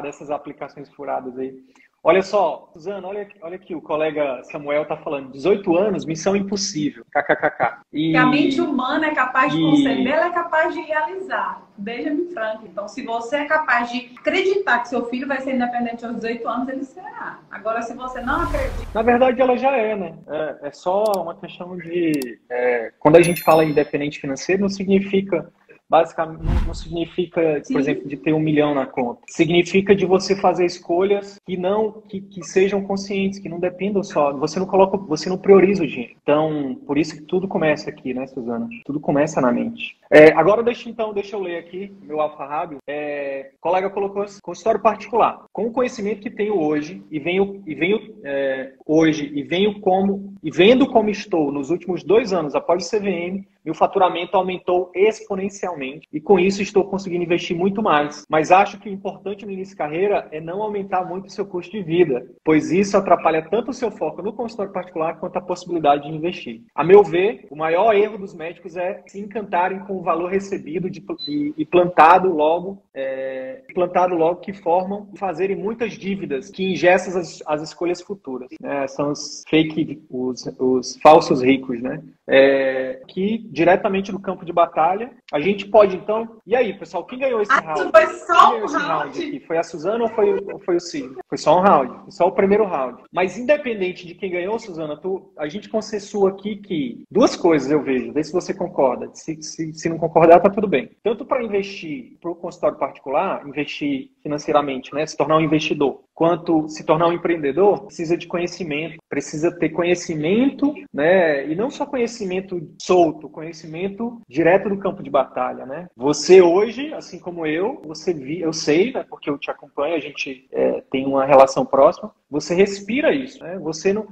[0.03, 1.55] dessas aplicações furadas aí.
[2.03, 7.05] Olha só, Suzana, olha, olha aqui, o colega Samuel está falando, 18 anos, missão impossível,
[7.13, 7.83] kkkk.
[7.93, 8.17] E...
[8.17, 9.63] a mente humana é capaz de e...
[9.63, 11.63] conceber, ela é capaz de realizar.
[11.77, 12.69] Benjamin Franklin.
[12.71, 16.49] Então, se você é capaz de acreditar que seu filho vai ser independente aos 18
[16.49, 17.39] anos, ele será.
[17.51, 18.89] Agora, se você não acredita...
[18.95, 20.15] Na verdade, ela já é, né?
[20.29, 22.39] É, é só uma questão de...
[22.51, 25.51] É, quando a gente fala independente financeiro, não significa
[25.91, 27.75] basicamente não significa, Sim.
[27.75, 29.23] por exemplo, de ter um milhão na conta.
[29.29, 34.33] Significa de você fazer escolhas que não que, que sejam conscientes, que não dependam só.
[34.35, 36.15] Você não coloca, você não prioriza o dinheiro.
[36.23, 38.69] Então, por isso que tudo começa aqui, né, Suzana?
[38.85, 39.97] Tudo começa na mente.
[40.09, 42.79] É, agora deixa então, deixa eu ler aqui meu alfarrábio.
[42.87, 45.45] É, o colega colocou consultório particular.
[45.53, 50.30] Com o conhecimento que tenho hoje e venho e venho é, hoje e venho como
[50.43, 56.09] e vendo como estou nos últimos dois anos após o CVM meu faturamento aumentou exponencialmente
[56.13, 58.25] e com isso estou conseguindo investir muito mais.
[58.29, 61.45] Mas acho que o importante no início de carreira é não aumentar muito o seu
[61.45, 65.43] custo de vida, pois isso atrapalha tanto o seu foco no consultório particular quanto a
[65.43, 66.63] possibilidade de investir.
[66.75, 70.89] A meu ver, o maior erro dos médicos é se encantarem com o valor recebido
[70.89, 76.73] de, e, e, plantado logo, é, plantado logo que formam e fazerem muitas dívidas que
[76.73, 78.49] ingessam as, as escolhas futuras.
[78.61, 78.87] Né?
[78.89, 82.03] São os fake, os, os falsos ricos, né?
[82.27, 85.11] É, que diretamente no campo de batalha.
[85.33, 86.37] A gente pode, então.
[86.47, 87.91] E aí, pessoal, quem ganhou esse ah, round?
[87.91, 88.77] Foi só um round.
[88.77, 89.41] round aqui?
[89.41, 91.17] Foi a Suzana ou foi, ou foi o Cid?
[91.29, 92.03] Foi só um round.
[92.03, 93.03] Foi só o primeiro round.
[93.13, 97.83] Mas independente de quem ganhou, Suzana, tu, a gente consensua aqui que duas coisas eu
[97.83, 98.13] vejo.
[98.13, 99.11] Vê se você concorda.
[99.15, 100.91] Se, se, se não concordar, tá tudo bem.
[101.03, 105.07] Tanto para investir para o consultório particular, investir financeiramente, né?
[105.07, 110.75] Se tornar um investidor, quanto se tornar um empreendedor, precisa de conhecimento, precisa ter conhecimento,
[110.93, 111.47] né?
[111.51, 115.89] E não só conhecimento solto, conhecimento direto do campo de batalha, né?
[115.97, 119.05] Você hoje, assim como eu, você vi, eu sei, né?
[119.09, 122.13] Porque eu te acompanho, a gente é, tem uma relação próxima.
[122.31, 123.59] Você respira isso, né?
[123.59, 124.07] Você não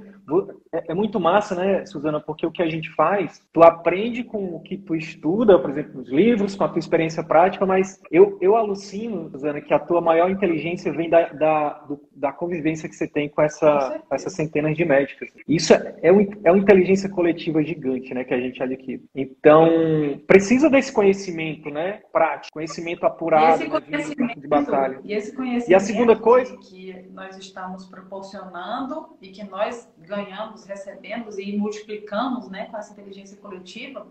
[0.73, 2.19] é, é muito massa, né, Suzana?
[2.19, 5.99] Porque o que a gente faz, tu aprende com o que tu estuda, por exemplo,
[5.99, 10.01] nos livros, com a tua experiência prática, mas eu, eu alucino, Suzana, que a tua
[10.01, 14.33] maior inteligência vem da, da, do, da convivência que você tem com, essa, com essas
[14.33, 15.29] centenas de médicos.
[15.47, 19.03] Isso é, é, um, é uma inteligência coletiva gigante, né, que a gente adquire.
[19.15, 24.99] Então, precisa desse conhecimento, né, prático, conhecimento apurado, esse conhecimento, de, batalha.
[25.03, 30.58] E esse conhecimento e a segunda coisa que nós estamos proporcionando e que nós ganhamos,
[30.65, 34.07] recebemos e multiplicamos né, com essa inteligência coletiva,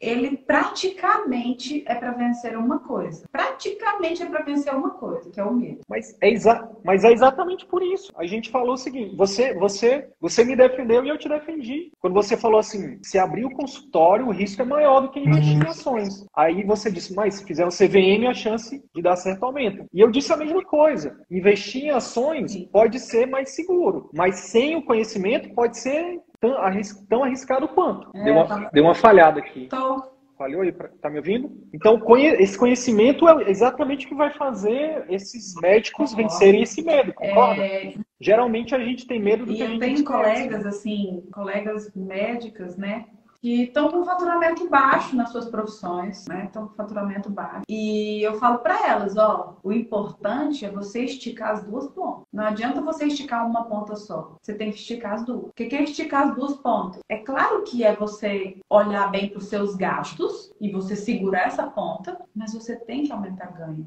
[0.00, 3.24] ele praticamente é para vencer uma coisa.
[3.30, 5.80] Praticamente é para vencer uma coisa, que é o medo.
[5.88, 8.12] Mas é, exa mas é exatamente por isso.
[8.16, 11.90] A gente falou o seguinte: você, você, você me defendeu e eu te defendi.
[12.00, 15.56] Quando você falou assim, se abrir o consultório, o risco é maior do que investir
[15.56, 16.26] em ações.
[16.34, 19.86] Aí você disse, mas se fizer um CVM, a chance de dar certo aumenta.
[19.92, 21.18] E eu disse a mesma coisa.
[21.30, 22.68] Investir em ações Sim.
[22.72, 28.10] pode ser mais seguro, mas sem o conhecimento pode ser tão, arris, tão arriscado quanto.
[28.14, 28.70] É, deu, uma, tá...
[28.72, 29.68] deu uma falhada aqui.
[29.68, 30.18] Tô.
[30.36, 30.72] Falhou aí?
[30.72, 31.50] Tá me ouvindo?
[31.74, 32.00] Então,
[32.38, 36.30] esse conhecimento é exatamente o que vai fazer esses médicos concordo.
[36.30, 37.60] vencerem esse medo, concorda?
[37.60, 37.94] É...
[38.20, 40.04] Geralmente a gente tem medo do e que a gente tem né?
[40.04, 43.06] colegas, assim, colegas médicas, né?
[43.40, 46.46] Que estão com faturamento baixo nas suas profissões, né?
[46.46, 47.62] Estão com faturamento baixo.
[47.68, 52.24] E eu falo para elas, ó, o importante é você esticar as duas pontas.
[52.32, 54.36] Não adianta você esticar uma ponta só.
[54.42, 55.44] Você tem que esticar as duas.
[55.44, 57.00] O que é esticar as duas pontas?
[57.08, 61.66] É claro que é você olhar bem para os seus gastos e você segurar essa
[61.66, 63.86] ponta, mas você tem que aumentar ganho.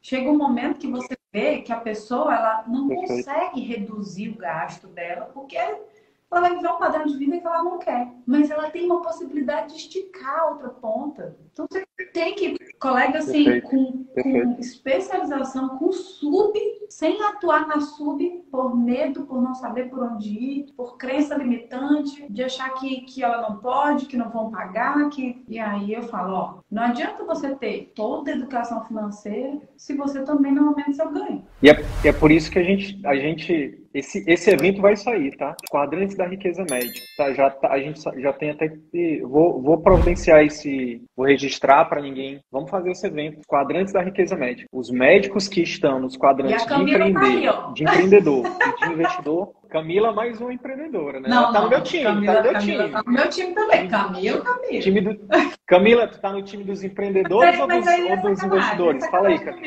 [0.00, 4.86] Chega um momento que você vê que a pessoa ela não consegue reduzir o gasto
[4.86, 5.58] dela, porque
[6.30, 8.08] ela vai viver um padrão de vida que ela não quer.
[8.26, 11.36] Mas ela tem uma possibilidade de esticar a outra ponta.
[11.52, 16.52] Então você tem que, colega assim, com, com, especialização, com sub,
[16.88, 22.30] sem atuar na sub por medo, por não saber por onde ir, por crença limitante,
[22.30, 25.42] de achar que, que ela não pode, que não vão pagar, que.
[25.48, 30.22] E aí eu falo, ó, não adianta você ter toda a educação financeira se você
[30.22, 31.44] também não aumenta seu ganho.
[31.62, 35.36] E é, é por isso que a gente, a gente esse, esse evento vai sair,
[35.36, 35.56] tá?
[35.70, 37.02] Quadrantes da riqueza média.
[37.16, 37.32] Tá?
[37.32, 39.20] Já, tá, a gente já tem até que.
[39.22, 41.02] Vou, vou providenciar esse.
[41.16, 42.40] Vou registrar para ninguém.
[42.50, 43.40] Vamos fazer esse evento.
[43.46, 44.66] Quadrantes da riqueza média.
[44.72, 49.52] Os médicos que estão nos quadrantes de, empreender, tá de empreendedor e de investidor.
[49.70, 51.28] Camila, mais uma empreendedora, né?
[51.28, 52.04] Não, Ela tá não, no meu time.
[52.04, 52.92] Camila, tá no meu Camila time.
[52.92, 53.88] Tá no meu time também.
[53.88, 54.80] Camila, Camila.
[54.80, 55.20] Time do...
[55.66, 59.06] Camila, tu tá no time dos empreendedores ou dos, é ou dos investidores?
[59.08, 59.58] Fala aí, cara.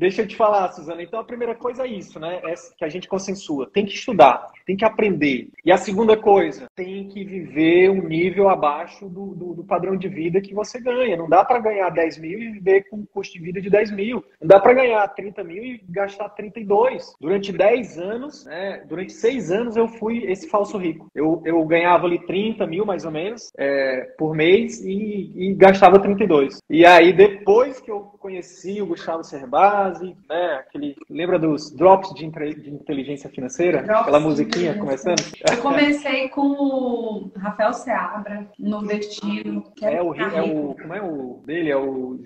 [0.00, 1.02] Deixa eu te falar, Suzana.
[1.02, 2.40] Então, a primeira coisa é isso, né?
[2.42, 3.68] É que a gente consensua.
[3.70, 5.50] Tem que estudar, tem que aprender.
[5.62, 10.08] E a segunda coisa, tem que viver um nível abaixo do, do, do padrão de
[10.08, 11.18] vida que você ganha.
[11.18, 13.90] Não dá para ganhar 10 mil e viver com um custo de vida de 10
[13.90, 14.24] mil.
[14.40, 17.12] Não dá para ganhar 30 mil e gastar 32.
[17.20, 21.10] Durante 10 anos, né, durante 6 anos, eu fui esse falso rico.
[21.14, 26.00] Eu, eu ganhava ali 30 mil, mais ou menos, é, por mês e, e gastava
[26.00, 26.56] 32.
[26.70, 30.54] E aí, depois que eu conheci o Gustavo Cerbasi, base, né?
[30.54, 33.82] Aquele, lembra dos drops de, de inteligência financeira?
[33.82, 35.20] Drops Aquela musiquinha começando?
[35.50, 39.64] Eu comecei com o Rafael Seabra, no Destino.
[39.82, 41.70] É o, é o, como é o dele?
[41.70, 42.18] É o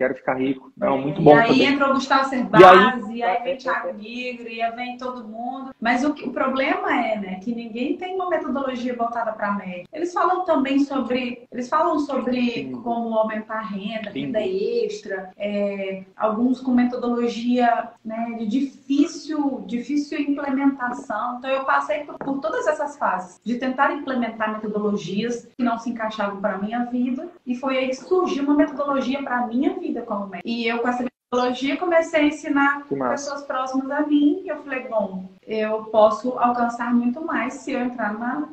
[0.00, 0.72] Quero Ficar Rico.
[0.78, 1.66] Não, é, muito bom E aí também.
[1.66, 5.28] entrou o Gustavo Cerbasi, e aí, e aí vem Thiago Negro, e aí vem todo
[5.28, 5.74] mundo.
[5.78, 9.84] Mas o, o problema é, né, que ninguém tem uma metodologia voltada para a média.
[9.92, 12.80] Eles falam também sobre, eles falam sobre Sim.
[12.82, 14.24] como aumentar a renda, Sim.
[14.24, 21.36] renda extra, é, alguns com metodologia né, de difícil, difícil implementação.
[21.36, 25.90] Então eu passei por, por todas essas fases de tentar implementar metodologias que não se
[25.90, 29.74] encaixavam para a minha vida e foi aí que surgiu uma metodologia para a minha
[29.74, 30.48] vida vida como médica.
[30.48, 34.42] E eu, com essa metodologia, comecei a ensinar pessoas próximas a mim.
[34.44, 38.48] E eu falei, bom, eu posso alcançar muito mais se eu entrar na,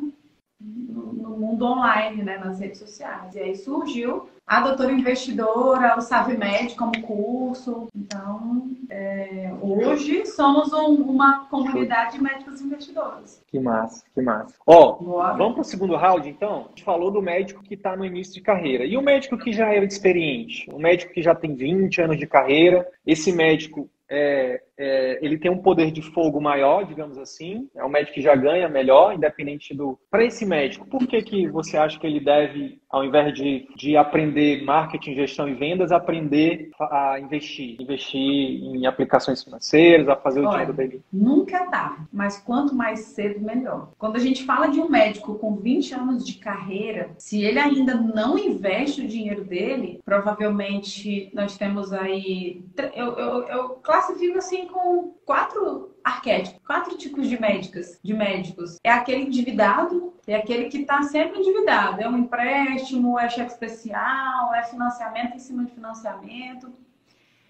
[0.59, 3.35] no mundo online, né, nas redes sociais.
[3.35, 7.87] E aí surgiu a doutora investidora, o SaveMed como curso.
[7.95, 13.43] Então, é, hoje somos um, uma comunidade de médicos investidores.
[13.47, 14.55] Que massa, que massa.
[14.65, 14.93] Ó,
[15.35, 16.65] vamos para o segundo round, então?
[16.65, 18.85] A gente falou do médico que está no início de carreira.
[18.85, 20.69] E o médico que já era experiente?
[20.73, 22.87] O médico que já tem 20 anos de carreira.
[23.05, 27.67] Esse médico é, é, ele tem um poder de fogo maior, digamos assim.
[27.75, 29.97] É um médico que já ganha melhor, independente do.
[30.09, 33.97] Para esse médico, por que, que você acha que ele deve, ao invés de, de
[33.97, 37.81] aprender marketing, gestão e vendas, aprender a investir?
[37.81, 41.01] Investir em aplicações financeiras, a fazer Olha, o dinheiro dele?
[41.11, 43.91] Nunca é tarde, mas quanto mais cedo, melhor.
[43.97, 47.95] Quando a gente fala de um médico com 20 anos de carreira, se ele ainda
[47.95, 52.63] não investe o dinheiro dele, provavelmente nós temos aí.
[52.95, 58.77] Eu, eu, eu classifico assim com quatro arquétipos, quatro tipos de médicas, de médicos.
[58.83, 62.01] É aquele endividado, é aquele que está sempre endividado.
[62.01, 66.71] É um empréstimo, é cheque especial, é financiamento em cima de financiamento.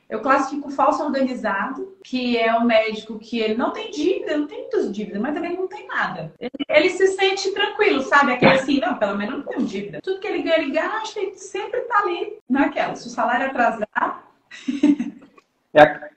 [0.10, 4.47] Eu classifico o falso organizado, que é um médico que ele não tem dívida, não
[4.47, 6.34] tem muitas dívidas, mas também não tem nada.
[6.39, 8.32] Ele, ele, se sente tranquilo, sabe?
[8.32, 9.99] Aquele assim, não, pelo menos não tem dívida.
[10.01, 12.95] Tudo que ele ganha, ele gasta e sempre tá ali naquela.
[12.95, 14.32] Se o salário atrasar.
[15.73, 16.10] É,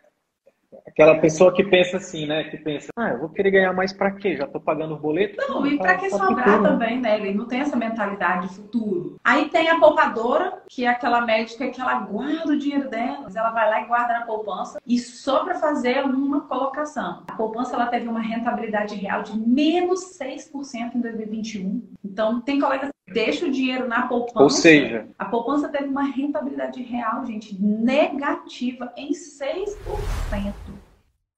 [1.00, 2.44] Aquela pessoa que pensa assim, né?
[2.44, 4.36] Que pensa, ah, eu vou querer ganhar mais para quê?
[4.36, 5.36] Já tô pagando o boleto?
[5.48, 7.18] Não, e para que sobrar também, né?
[7.18, 9.16] Ele não tem essa mentalidade de futuro.
[9.24, 13.50] Aí tem a poupadora, que é aquela médica que ela guarda o dinheiro dela, ela
[13.50, 17.22] vai lá e guarda na poupança e só para fazer uma colocação.
[17.28, 21.82] A poupança ela teve uma rentabilidade real de menos 6% em 2021.
[22.04, 24.42] Então, tem colegas deixa o dinheiro na poupança.
[24.42, 30.54] Ou seja, a poupança teve uma rentabilidade real, gente, negativa em 6%.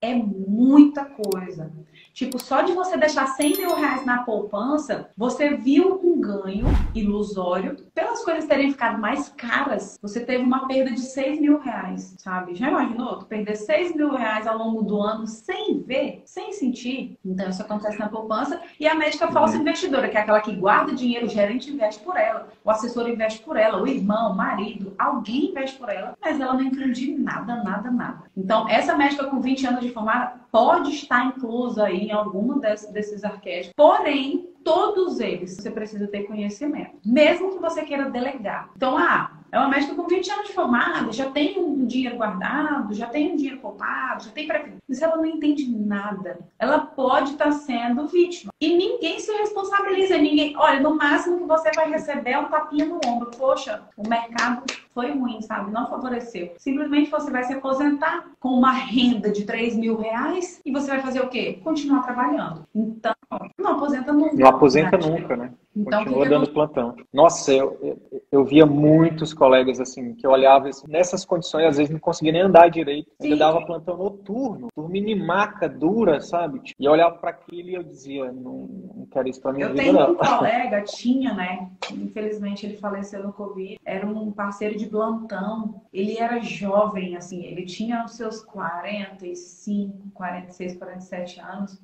[0.03, 1.73] É muita coisa.
[2.13, 7.77] Tipo, só de você deixar 100 mil reais na poupança, você viu um ganho ilusório.
[7.95, 12.55] Pelas coisas terem ficado mais caras, você teve uma perda de 6 mil reais, sabe?
[12.55, 13.17] Já imaginou?
[13.17, 17.19] Tu perder 6 mil reais ao longo do ano sem ver, sem sentir?
[17.25, 18.61] Então, isso acontece na poupança.
[18.79, 19.63] E a médica falsa uhum.
[19.63, 23.43] investidora, que é aquela que guarda dinheiro, o gerente investe por ela, o assessor investe
[23.43, 27.57] por ela, o irmão, o marido, alguém investe por ela, mas ela não entende nada,
[27.63, 28.23] nada, nada.
[28.37, 33.25] Então, essa médica com 20 anos de formada pode estar inclusa aí em algum desses
[33.25, 38.71] arquétipos, porém, todos eles você precisa ter conhecimento, mesmo que você queira delegar.
[38.77, 42.95] Então, ah, É uma médica com 20 anos de formada, já tem um dinheiro guardado,
[42.95, 46.39] já tem um dinheiro poupado, já tem para Mas ela não entende nada.
[46.59, 48.51] Ela pode estar tá sendo vítima.
[48.59, 50.17] E ninguém se responsabiliza.
[50.17, 50.57] Ninguém.
[50.57, 53.31] Olha, no máximo que você vai receber é um tapinha no ombro.
[53.37, 54.63] Poxa, o mercado
[54.95, 55.71] foi ruim, sabe?
[55.71, 56.55] Não favoreceu.
[56.57, 61.03] Simplesmente você vai se aposentar com uma renda de 3 mil reais e você vai
[61.03, 61.61] fazer o quê?
[61.63, 62.67] Continuar trabalhando.
[62.75, 63.15] Então,
[63.59, 64.35] não aposenta nunca.
[64.35, 65.53] Não aposenta nunca, né?
[65.75, 66.95] Então, Continua dando plantão.
[67.13, 71.77] Nossa, eu, eu, eu, via muitos colegas assim, que eu olhava assim, nessas condições, às
[71.79, 73.11] vezes não conseguia nem andar direito.
[73.19, 73.33] Sim.
[73.33, 76.61] Ainda dava plantão noturno, dormindo em maca dura, sabe?
[76.79, 79.71] E eu olhava para aquilo e eu dizia, não, não quero isso para minha eu
[79.71, 79.83] vida.
[79.83, 80.13] Eu tenho não.
[80.13, 81.71] um colega, tinha, né?
[81.91, 83.79] Infelizmente ele faleceu no Covid.
[83.83, 85.83] Era um parceiro de plantão.
[85.91, 91.81] Ele era jovem, assim, ele tinha os seus 45, 46, 47 anos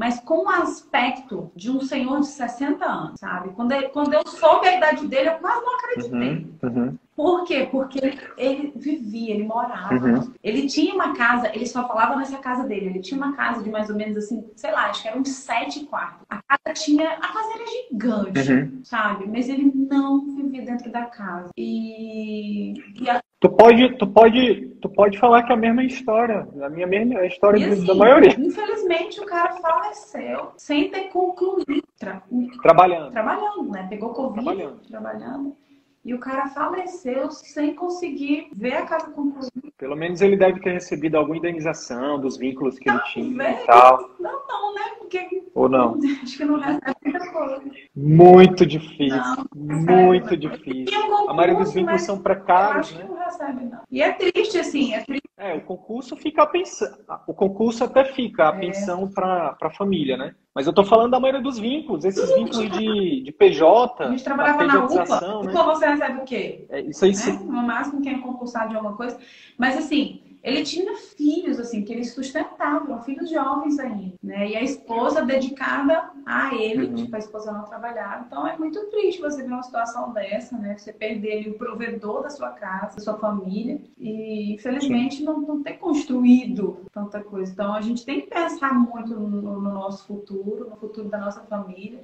[0.00, 3.50] mas com o aspecto de um senhor de 60 anos, sabe?
[3.50, 6.48] Quando, ele, quando eu soube a idade dele, eu quase não acreditei.
[6.62, 6.98] Uhum, uhum.
[7.14, 7.68] Por quê?
[7.70, 9.92] Porque ele, ele vivia, ele morava.
[9.94, 10.32] Uhum.
[10.42, 12.86] Ele tinha uma casa, ele só falava nessa casa dele.
[12.86, 15.84] Ele tinha uma casa de mais ou menos assim, sei lá, acho que eram sete
[15.84, 16.24] quartos.
[16.30, 17.10] A casa tinha.
[17.10, 18.80] A casa era gigante, uhum.
[18.82, 19.28] sabe?
[19.28, 21.50] Mas ele não vivia dentro da casa.
[21.58, 22.72] E.
[22.98, 23.20] e a...
[23.40, 27.20] Tu pode, tu pode, tu pode falar que é a mesma história, a minha mesma
[27.20, 28.38] a história e, assim, da maioria.
[28.38, 31.82] Infelizmente o cara faleceu sem ter concluído.
[31.98, 32.22] Tra...
[32.62, 33.10] Trabalhando.
[33.10, 33.86] Trabalhando, né?
[33.88, 34.80] Pegou Covid, trabalhando.
[34.86, 35.56] trabalhando.
[36.04, 39.50] E o cara faleceu sem conseguir ver a casa concluída.
[39.76, 43.66] Pelo menos ele deve ter recebido alguma indenização dos vínculos que não, ele tinha e
[43.66, 44.10] tal.
[44.18, 44.82] Não, não, né?
[44.98, 45.44] Porque...
[45.54, 45.98] Ou não?
[46.22, 47.62] Acho que não recebe muita coisa.
[47.94, 49.22] Muito difícil.
[49.54, 51.28] Não, muito difícil.
[51.28, 53.06] a maioria dos vínculos são precários, né?
[53.30, 53.82] Recebe, não.
[53.90, 55.28] E é triste, assim, é triste.
[55.38, 56.92] É, o concurso fica a pensão.
[57.26, 58.60] O concurso até fica a é.
[58.60, 60.34] pensão para a família, né?
[60.54, 64.04] Mas eu tô falando da maioria dos vínculos, esses sim, vínculos de, de PJ.
[64.04, 65.50] A gente trabalhava na UPA, né?
[65.50, 66.66] então você recebe o quê?
[66.68, 67.16] É, isso aí né?
[67.16, 67.32] sim.
[67.44, 69.18] No máximo quem é concursado de alguma coisa.
[69.56, 74.48] Mas assim, ele tinha filhos, assim, que ele sustentava, filhos jovens ainda, né?
[74.48, 76.94] E a esposa dedicada a ele, uhum.
[76.94, 78.24] tipo, a esposa não trabalhava.
[78.26, 80.76] Então é muito triste você ver uma situação dessa, né?
[80.76, 85.62] Você perder ali, o provedor da sua casa, da sua família, e infelizmente não, não
[85.62, 87.52] ter construído tanta coisa.
[87.52, 91.42] Então a gente tem que pensar muito no, no nosso futuro, no futuro da nossa
[91.42, 92.02] família.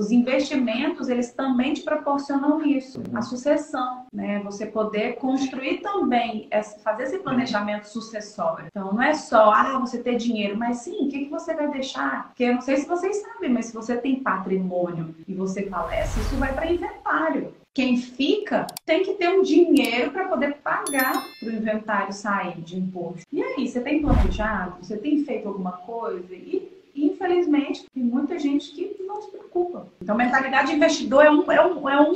[0.00, 4.40] Os investimentos, eles também te proporcionam isso, a sucessão, né?
[4.42, 6.48] Você poder construir também,
[6.82, 8.64] fazer esse planejamento sucessório.
[8.68, 11.70] Então, não é só, ah, você ter dinheiro, mas sim, o que, que você vai
[11.70, 12.28] deixar?
[12.28, 16.18] Porque eu não sei se vocês sabem, mas se você tem patrimônio e você falece,
[16.18, 17.52] isso vai para inventário.
[17.74, 22.78] Quem fica tem que ter um dinheiro para poder pagar para o inventário sair de
[22.78, 23.26] imposto.
[23.30, 24.76] E aí, você tem planejado?
[24.82, 26.34] Você tem feito alguma coisa?
[26.34, 29.86] E infelizmente, tem muita gente que não se preocupa.
[30.02, 32.14] Então, mentalidade de investidor é um, é um, é um.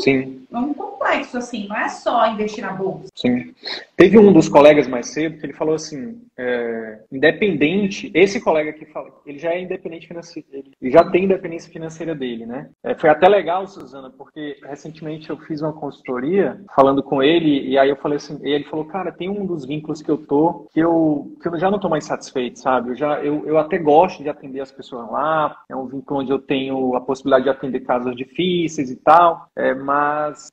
[0.55, 3.09] É um complexo, assim, não é só investir na bolsa.
[3.15, 3.53] Sim.
[3.97, 8.85] Teve um dos colegas mais cedo que ele falou assim: é, independente, esse colega que
[8.87, 12.69] fala, ele já é independente financeiro, ele já tem independência financeira dele, né?
[12.85, 17.77] É, foi até legal, Suzana, porque recentemente eu fiz uma consultoria falando com ele, e
[17.77, 20.69] aí eu falei assim, e ele falou, cara, tem um dos vínculos que eu tô
[20.73, 22.91] que eu, que eu já não tô mais satisfeito, sabe?
[22.91, 26.33] Eu, já, eu, eu até gosto de atender as pessoas lá, é um vínculo onde
[26.33, 30.51] eu tenho a possibilidade de atender casos difíceis e tal, é, mas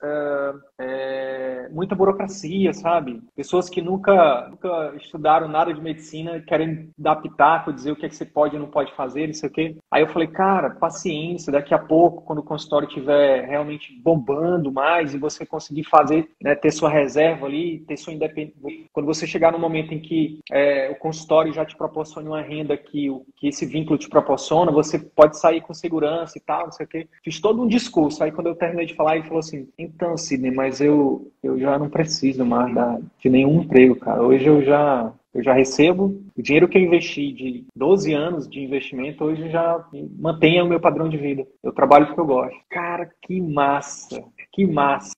[0.82, 3.22] é, muita burocracia, sabe?
[3.36, 8.10] Pessoas que nunca, nunca estudaram nada de medicina querem dar pitaco, dizer o que, é
[8.10, 9.76] que você pode e não pode fazer, não sei o quê.
[9.92, 15.14] Aí eu falei, cara, paciência, daqui a pouco, quando o consultório estiver realmente bombando mais
[15.14, 18.52] e você conseguir fazer, né, ter sua reserva ali, ter sua independência.
[18.92, 22.76] Quando você chegar no momento em que é, o consultório já te proporciona uma renda
[22.76, 26.86] que, que esse vínculo te proporciona, você pode sair com segurança e tal, não sei
[26.86, 27.08] o quê.
[27.24, 28.24] Fiz todo um discurso.
[28.24, 31.78] Aí quando eu terminei de falar, ele falou assim, então, Sidney, mas eu, eu já
[31.78, 34.22] não preciso mais da, de nenhum emprego, cara.
[34.22, 38.62] Hoje eu já eu já recebo o dinheiro que eu investi de 12 anos de
[38.62, 39.86] investimento, hoje já
[40.20, 41.48] mantenha o meu padrão de vida.
[41.64, 42.58] Eu trabalho porque eu gosto.
[42.70, 45.14] Cara, que massa, que massa.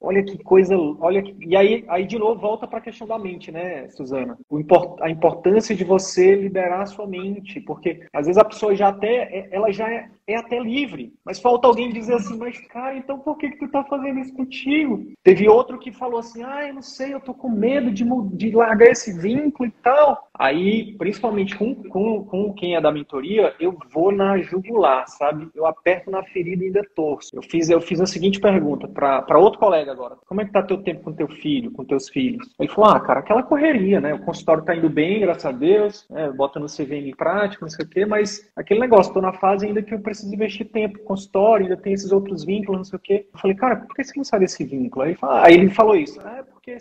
[0.00, 1.34] Olha que coisa, olha que...
[1.46, 4.38] e aí, aí de novo volta para a questão da mente, né, Suzana?
[4.50, 5.00] Import...
[5.00, 9.48] a importância de você liberar a sua mente, porque às vezes a pessoa já até,
[9.50, 13.36] ela já é, é até livre, mas falta alguém dizer assim, mas cara, então por
[13.36, 15.12] que que tu tá fazendo isso contigo?
[15.22, 18.50] Teve outro que falou assim, ah, eu não sei, eu tô com medo de, de
[18.50, 20.28] largar esse vínculo e tal.
[20.36, 25.48] Aí, principalmente com, com, com quem é da mentoria, eu vou na jugular, sabe?
[25.54, 27.36] Eu aperto na ferida e ainda torço.
[27.36, 30.16] Eu fiz, eu fiz a seguinte pergunta para outro colega agora.
[30.26, 32.50] Como é que tá teu tempo com teu filho, com teus filhos?
[32.58, 34.14] Ele falou, ah, cara, aquela correria, né?
[34.14, 36.30] O consultório tá indo bem, graças a Deus, né?
[36.32, 39.66] bota no CVM em prática, não sei o quê, mas aquele negócio, tô na fase
[39.66, 42.96] ainda que eu preciso preciso investir tempo consultório, ainda tem esses outros vínculos, não sei
[42.96, 43.28] o quê.
[43.32, 45.04] Eu falei, cara, por que você não sai desse vínculo?
[45.04, 46.78] Aí ele, fala, aí ele falou isso, é porque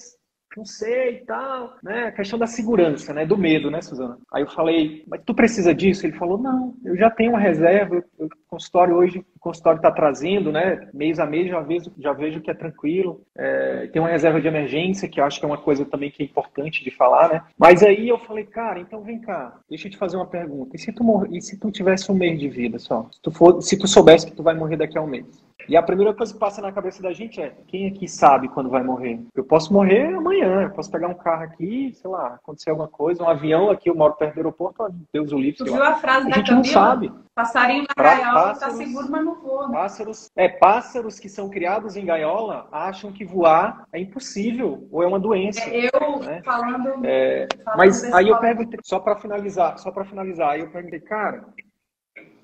[0.55, 2.05] não sei e tal, né?
[2.05, 3.25] A questão da segurança, né?
[3.25, 4.19] Do medo, né, Suzana?
[4.31, 6.05] Aí eu falei, mas tu precisa disso?
[6.05, 10.51] Ele falou, não, eu já tenho uma reserva, o consultório hoje, o consultório está trazendo,
[10.51, 10.87] né?
[10.93, 13.21] Mês a mês já vejo, já vejo que é tranquilo.
[13.35, 16.21] É, tem uma reserva de emergência, que eu acho que é uma coisa também que
[16.21, 17.41] é importante de falar, né?
[17.57, 20.75] Mas aí eu falei, cara, então vem cá, deixa eu te fazer uma pergunta.
[20.75, 23.07] E se tu, mor e se tu tivesse um mês de vida só?
[23.11, 25.25] Se tu, for, se tu soubesse que tu vai morrer daqui a um mês?
[25.67, 28.69] E a primeira coisa que passa na cabeça da gente é: quem aqui sabe quando
[28.69, 29.21] vai morrer?
[29.33, 33.23] Eu posso morrer amanhã, eu posso pegar um carro aqui, sei lá, acontecer alguma coisa,
[33.23, 35.57] um avião aqui, eu moro perto do aeroporto, Deus o livre.
[35.57, 36.65] Tu viu a frase a da gente Camila?
[36.65, 37.11] não sabe.
[37.33, 39.67] Passarinho na gaiola tá seguro, mas não voa.
[39.67, 39.73] Né?
[39.73, 45.07] Pássaros, é, pássaros que são criados em gaiola acham que voar é impossível ou é
[45.07, 45.61] uma doença.
[45.69, 46.41] É, eu né?
[46.43, 47.77] falando, é, falando.
[47.77, 51.45] Mas aí eu perguntei, só para finalizar, só para finalizar, aí eu perguntei, cara,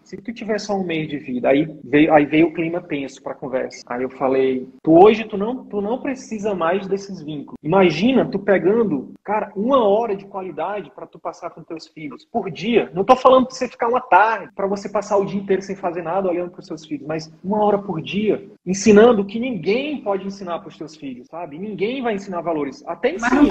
[0.10, 3.22] se tu tiver só um mês de vida, aí veio, aí veio o clima tenso
[3.22, 3.84] para conversa.
[3.86, 7.60] Aí eu falei, tu hoje tu não, tu não precisa mais desses vínculos.
[7.62, 12.50] Imagina tu pegando, cara, uma hora de qualidade para tu passar com teus filhos por
[12.50, 12.90] dia.
[12.92, 15.76] Não tô falando para você ficar uma tarde, para você passar o dia inteiro sem
[15.76, 19.40] fazer nada olhando para os seus filhos, mas uma hora por dia, ensinando o que
[19.40, 21.60] ninguém pode ensinar para os teus filhos, sabe?
[21.60, 22.84] Ninguém vai ensinar valores.
[22.88, 23.42] Até ensina.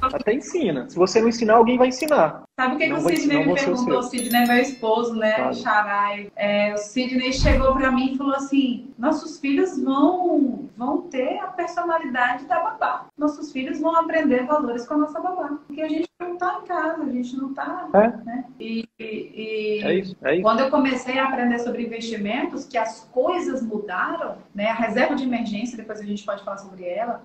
[0.00, 0.88] Até ensina.
[0.88, 2.42] Se você não ensinar, alguém vai ensinar.
[2.58, 3.98] Sabe o que, que o Sidney me perguntou?
[3.98, 5.52] O Sidney é meu esposo, né?
[5.54, 6.30] Sabe.
[6.36, 11.46] É, o Sidney chegou para mim e falou assim: nossos filhos vão, vão ter a
[11.48, 13.06] personalidade da babá.
[13.16, 15.58] Nossos filhos vão aprender valores com a nossa babá.
[15.66, 17.88] Porque a gente não está em casa, a gente não está.
[17.94, 18.24] É.
[18.24, 18.44] Né?
[18.58, 20.42] E, e, é isso, é isso.
[20.42, 24.66] quando eu comecei a aprender sobre investimentos, que as coisas mudaram, né?
[24.66, 27.22] A reserva de emergência, depois a gente pode falar sobre ela,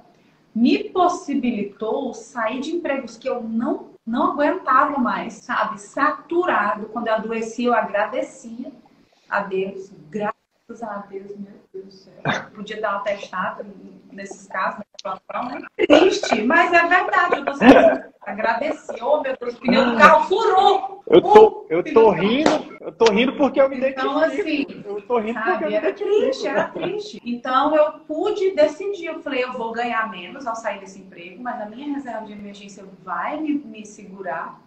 [0.55, 5.81] me possibilitou sair de empregos que eu não não aguentava mais, sabe?
[5.81, 6.85] Saturado.
[6.89, 8.71] Quando eu adoeci, eu agradecia
[9.27, 9.91] a Deus.
[10.11, 12.21] Graças a Deus, meu Deus do céu.
[12.53, 13.65] Podia dar uma testada
[14.11, 14.84] nesses casos,
[15.77, 17.37] Triste, mas é verdade.
[17.37, 18.93] Eu tô agradeci.
[19.01, 21.03] Oh, meu Deus, o pneu do carro furou.
[21.07, 24.07] Eu tô, eu tô rindo, eu tô rindo porque eu me identifico.
[24.07, 27.19] Então, assim, eu tô rindo sabe, porque eu era triste, era triste.
[27.23, 29.05] Então, eu pude decidir.
[29.05, 32.33] Eu falei, eu vou ganhar menos ao sair desse emprego, mas a minha reserva de
[32.33, 34.64] emergência vai me, me segurar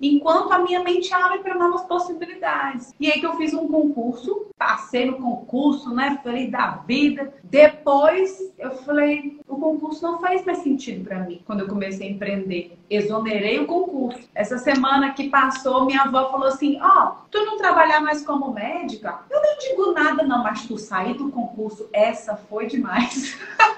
[0.00, 2.94] enquanto a minha mente abre para novas possibilidades.
[2.98, 6.18] E aí que eu fiz um concurso, passei no concurso, né?
[6.22, 7.32] Falei da vida.
[7.44, 12.10] Depois eu falei, o concurso não faz mais sentido para mim quando eu comecei a
[12.10, 12.78] empreender.
[12.88, 14.28] Exonerei o concurso.
[14.34, 18.52] Essa semana que passou, minha avó falou assim: Ó, oh, tu não trabalhar mais como
[18.52, 19.20] médica?
[19.30, 23.38] Eu não digo nada, não, mas tu sair do concurso, essa foi demais.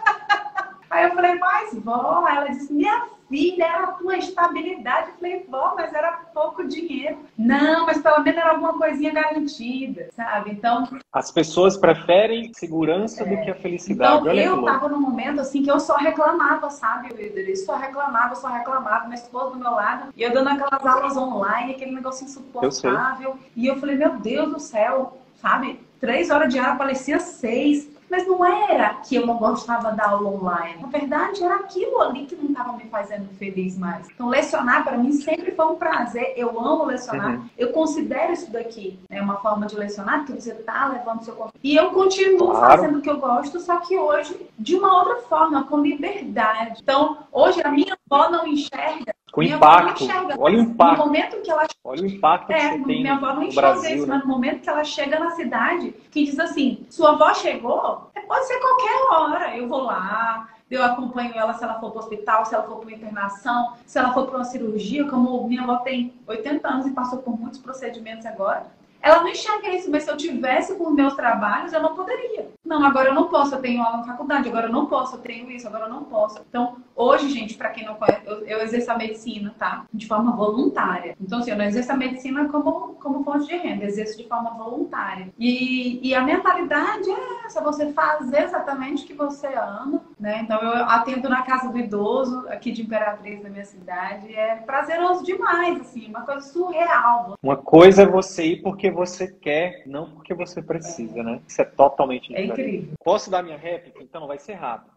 [0.92, 5.08] Aí eu falei, mas vó, ela disse, minha filha, era a tua estabilidade.
[5.08, 7.18] Eu falei, vó, mas era pouco dinheiro.
[7.38, 10.50] Não, mas pelo menos era alguma coisinha garantida, sabe?
[10.50, 10.86] Então.
[11.10, 13.26] As pessoas preferem segurança é.
[13.26, 14.20] do que a felicidade.
[14.20, 17.56] Então, Olha eu tava num momento assim que eu só reclamava, sabe, líder?
[17.56, 21.72] Só reclamava, só reclamava, minha esposa do meu lado, e eu dando aquelas aulas online,
[21.72, 23.30] aquele negócio insuportável.
[23.30, 25.80] Eu e eu falei, meu Deus do céu, sabe?
[26.00, 27.88] Três horas de aula, parecia seis.
[28.12, 30.82] Mas não era que eu não gostava da aula online.
[30.82, 34.06] Na verdade, era aquilo ali que não estava me fazendo feliz mais.
[34.10, 36.34] Então, lecionar para mim sempre foi um prazer.
[36.36, 37.36] Eu amo lecionar.
[37.36, 37.48] Uhum.
[37.56, 41.58] Eu considero isso daqui né, uma forma de lecionar, que você está levando seu conteúdo.
[41.62, 42.82] E eu continuo claro.
[42.82, 46.80] fazendo o que eu gosto, só que hoje de uma outra forma, com liberdade.
[46.82, 50.06] Então, hoje a minha avó não enxerga com minha impacto.
[50.38, 50.98] Olha o impacto.
[50.98, 52.84] No momento que ela Olha o impacto que é, tem.
[52.84, 54.14] Minha avó não enxerga Brasil, isso, né?
[54.14, 58.20] mas no momento que ela chega na cidade, que diz assim: sua avó chegou, é,
[58.20, 59.56] pode ser qualquer hora.
[59.56, 62.76] Eu vou lá, eu acompanho ela se ela for para o hospital, se ela for
[62.76, 66.86] para uma internação, se ela for para uma cirurgia, como minha avó tem 80 anos
[66.86, 68.66] e passou por muitos procedimentos agora.
[69.02, 72.48] Ela não enxerga isso, mas se eu tivesse com meus trabalhos, eu não poderia.
[72.64, 75.20] Não, agora eu não posso, eu tenho aula na faculdade, agora eu não posso, eu
[75.20, 76.40] tenho isso, agora eu não posso.
[76.48, 79.84] Então, hoje, gente, para quem não conhece, eu, eu, exerço a medicina, tá?
[79.92, 81.16] De forma voluntária.
[81.20, 84.50] Então, assim, eu não exerço a medicina como, como fonte de renda, exerço de forma
[84.52, 85.28] voluntária.
[85.36, 90.40] E, e a mentalidade é essa, você fazer exatamente o que você ama, né?
[90.42, 94.32] Então, eu atendo na casa do idoso, aqui de Imperatriz, na minha cidade.
[94.32, 97.34] É prazeroso demais, assim, uma coisa surreal.
[97.42, 101.40] Uma coisa é você ir porque você quer, não porque você precisa, né?
[101.46, 102.92] Isso é totalmente é incrível.
[103.04, 104.02] Posso dar minha réplica?
[104.02, 104.92] Então, vai ser rápido.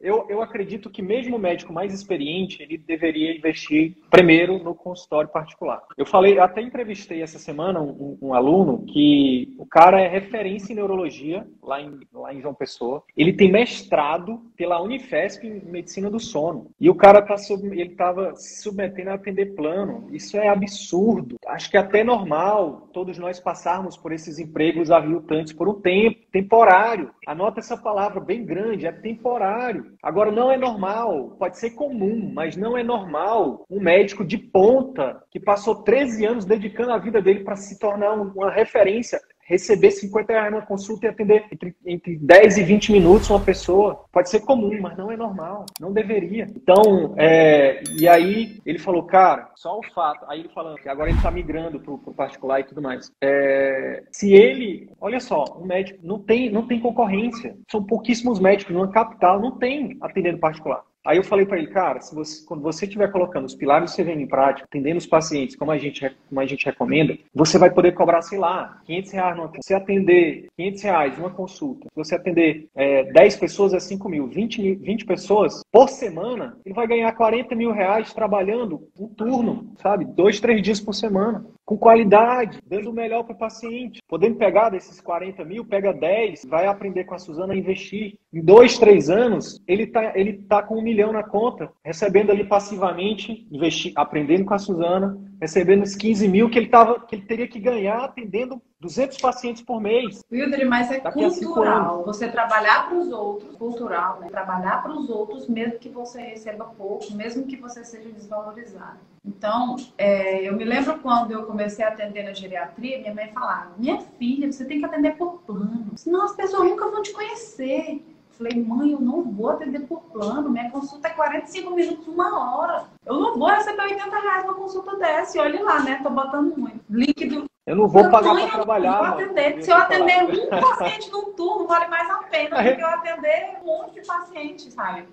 [0.00, 5.30] Eu, eu acredito que mesmo o médico mais experiente, ele deveria investir primeiro no consultório
[5.30, 5.82] particular.
[5.96, 10.76] Eu falei, até entrevistei essa semana um, um, aluno que o cara é referência em
[10.76, 13.02] neurologia lá em, lá em João Pessoa.
[13.16, 16.70] Ele tem mestrado pela Unifesp em medicina do sono.
[16.80, 20.08] E o cara tá sub, ele estava se submetendo a atender plano.
[20.10, 21.36] Isso é absurdo.
[21.46, 26.20] Acho que é até normal todos nós passarmos por esses empregos aviltantes por um tempo,
[26.32, 27.10] temporário.
[27.26, 29.94] Anota essa palavra bem grande, é temporário.
[30.02, 35.22] Agora não é normal, pode ser comum, mas não é normal um médico de ponta
[35.30, 40.32] que passou 13 anos dedicando a vida dele para se tornar uma referência receber 50
[40.32, 44.04] reais numa consulta e atender entre, entre 10 e 20 minutos uma pessoa.
[44.12, 45.66] Pode ser comum, mas não é normal.
[45.80, 46.46] Não deveria.
[46.54, 50.24] Então, é, e aí ele falou, cara, só o fato.
[50.28, 53.12] Aí ele falando que agora ele está migrando para o particular e tudo mais.
[53.22, 57.56] É, se ele, olha só, um médico não tem, não tem concorrência.
[57.70, 60.84] São pouquíssimos médicos numa capital, não tem atendendo particular.
[61.04, 63.96] Aí eu falei para ele, cara, se você, quando você estiver colocando os pilares do
[63.96, 67.70] CVM em prática, atendendo os pacientes como a gente, como a gente recomenda, você vai
[67.70, 72.14] poder cobrar, sei lá, 500 reais numa Se atender 500 reais uma consulta, se você
[72.14, 77.10] atender é, 10 pessoas é 5 mil, 20, 20 pessoas por semana, ele vai ganhar
[77.10, 80.04] 40 mil reais trabalhando um turno, sabe?
[80.04, 84.02] Dois, três dias por semana com qualidade, dando o melhor para o paciente.
[84.06, 88.18] Podendo pegar desses 40 mil, pega 10, vai aprender com a Suzana a investir.
[88.32, 92.44] Em dois, três anos, ele está ele tá com um milhão na conta, recebendo ali
[92.44, 97.24] passivamente, investir, aprendendo com a Suzana, recebendo os 15 mil que ele, tava, que ele
[97.26, 100.22] teria que ganhar atendendo 200 pacientes por mês.
[100.30, 102.04] Wildre, mas é cultural.
[102.04, 104.28] Você trabalhar para os outros, cultural, né?
[104.28, 108.98] Trabalhar para os outros, mesmo que você receba pouco, mesmo que você seja desvalorizado.
[109.24, 113.72] Então, é, eu me lembro quando eu comecei a atender na geriatria, minha mãe falava:
[113.78, 118.02] Minha filha, você tem que atender por plano, senão as pessoas nunca vão te conhecer.
[118.36, 120.50] Falei, mãe, eu não vou atender por plano.
[120.50, 122.84] Minha consulta é 45 minutos, uma hora.
[123.06, 125.38] Eu não vou receber 80 reais uma consulta dessa.
[125.38, 126.00] E olhe lá, né?
[126.02, 126.80] Tô botando muito.
[126.90, 127.44] Link do.
[127.66, 128.98] Eu não vou pagar para trabalhar.
[128.98, 129.62] Vou atender.
[129.62, 133.56] Se eu atender um paciente num turno, vale mais a pena do que eu atender
[133.62, 135.08] um monte de pacientes, sabe?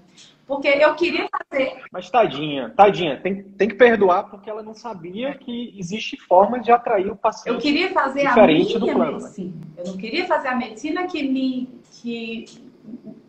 [0.48, 1.82] Porque eu queria fazer.
[1.92, 6.72] Mas tadinha, tadinha, tem, tem que perdoar porque ela não sabia que existe forma de
[6.72, 7.56] atrair o paciente.
[7.56, 9.54] Eu queria fazer a minha medicina.
[9.78, 11.70] Eu não queria fazer a medicina que me.
[12.02, 12.71] Que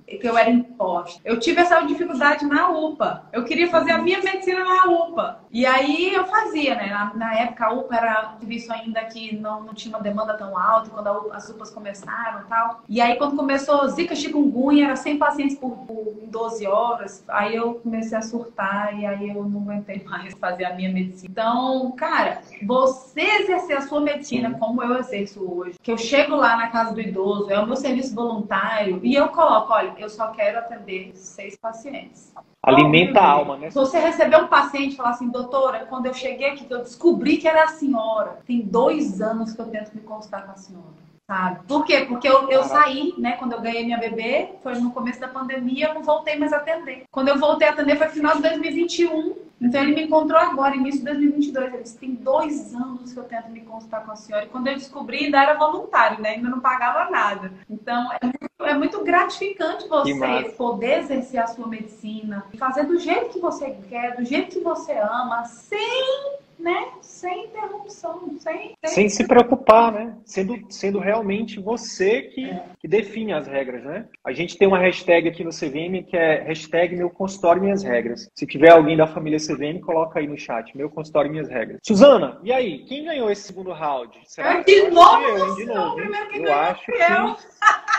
[0.07, 1.21] que eu era imposta.
[1.25, 3.29] Eu tive essa dificuldade na UPA.
[3.33, 5.42] Eu queria fazer a minha medicina na UPA.
[5.53, 6.87] E aí eu fazia, né?
[6.87, 10.33] Na, na época a UPA era um serviço ainda que não, não tinha uma demanda
[10.33, 12.81] tão alta, quando a, as UPAs começaram e tal.
[12.89, 17.23] E aí quando começou Zika chikungunya, era 100 pacientes por, por 12 horas.
[17.29, 21.29] Aí eu comecei a surtar e aí eu não aguentei mais fazer a minha medicina.
[21.31, 26.57] Então, cara, você exercer a sua medicina como eu exerço hoje, que eu chego lá
[26.57, 30.29] na casa do idoso, é o meu serviço voluntário e eu coloco, olha, eu só
[30.29, 32.33] quero atender seis pacientes.
[32.65, 33.71] Alimenta a alma, né?
[33.71, 36.83] Se você receber um paciente e falar assim, doutora, quando eu cheguei aqui, que eu
[36.83, 40.57] descobri que era a senhora, tem dois anos que eu tento me consultar com a
[40.57, 41.03] senhora.
[41.27, 41.61] Sabe?
[41.67, 42.05] Por quê?
[42.07, 43.33] Porque eu, eu saí, né?
[43.33, 46.57] Quando eu ganhei minha bebê, foi no começo da pandemia, eu não voltei mais a
[46.57, 47.05] atender.
[47.11, 49.35] Quando eu voltei a atender foi final de 2021.
[49.61, 51.73] Então ele me encontrou agora, início de 2022.
[51.73, 54.45] Ele disse: tem dois anos que eu tento me consultar com a senhora.
[54.45, 56.31] E quando eu descobri, ainda era voluntário, né?
[56.31, 57.53] Ainda não pagava nada.
[57.71, 58.39] Então é muito,
[58.83, 60.13] muito gratificante você
[60.57, 64.93] poder exercer a sua medicina, fazer do jeito que você quer, do jeito que você
[64.93, 66.93] ama, sem né?
[67.01, 68.95] Sem interrupção, sem, sem...
[68.95, 70.15] sem se preocupar, né?
[70.25, 72.65] Sendo, sendo realmente você que, é.
[72.79, 74.07] que define as regras, né?
[74.25, 78.31] A gente tem uma hashtag aqui no CVM que é hashtag meu consultório minhas regras.
[78.33, 81.81] Se tiver alguém da família CVM, coloca aí no chat, meu consultório minhas regras.
[81.83, 82.85] Suzana, e aí?
[82.85, 84.17] Quem ganhou esse segundo round?
[84.27, 84.61] Será?
[84.61, 85.97] É de novo, eu, de novo.
[85.97, 86.93] Primeiro que eu acho que...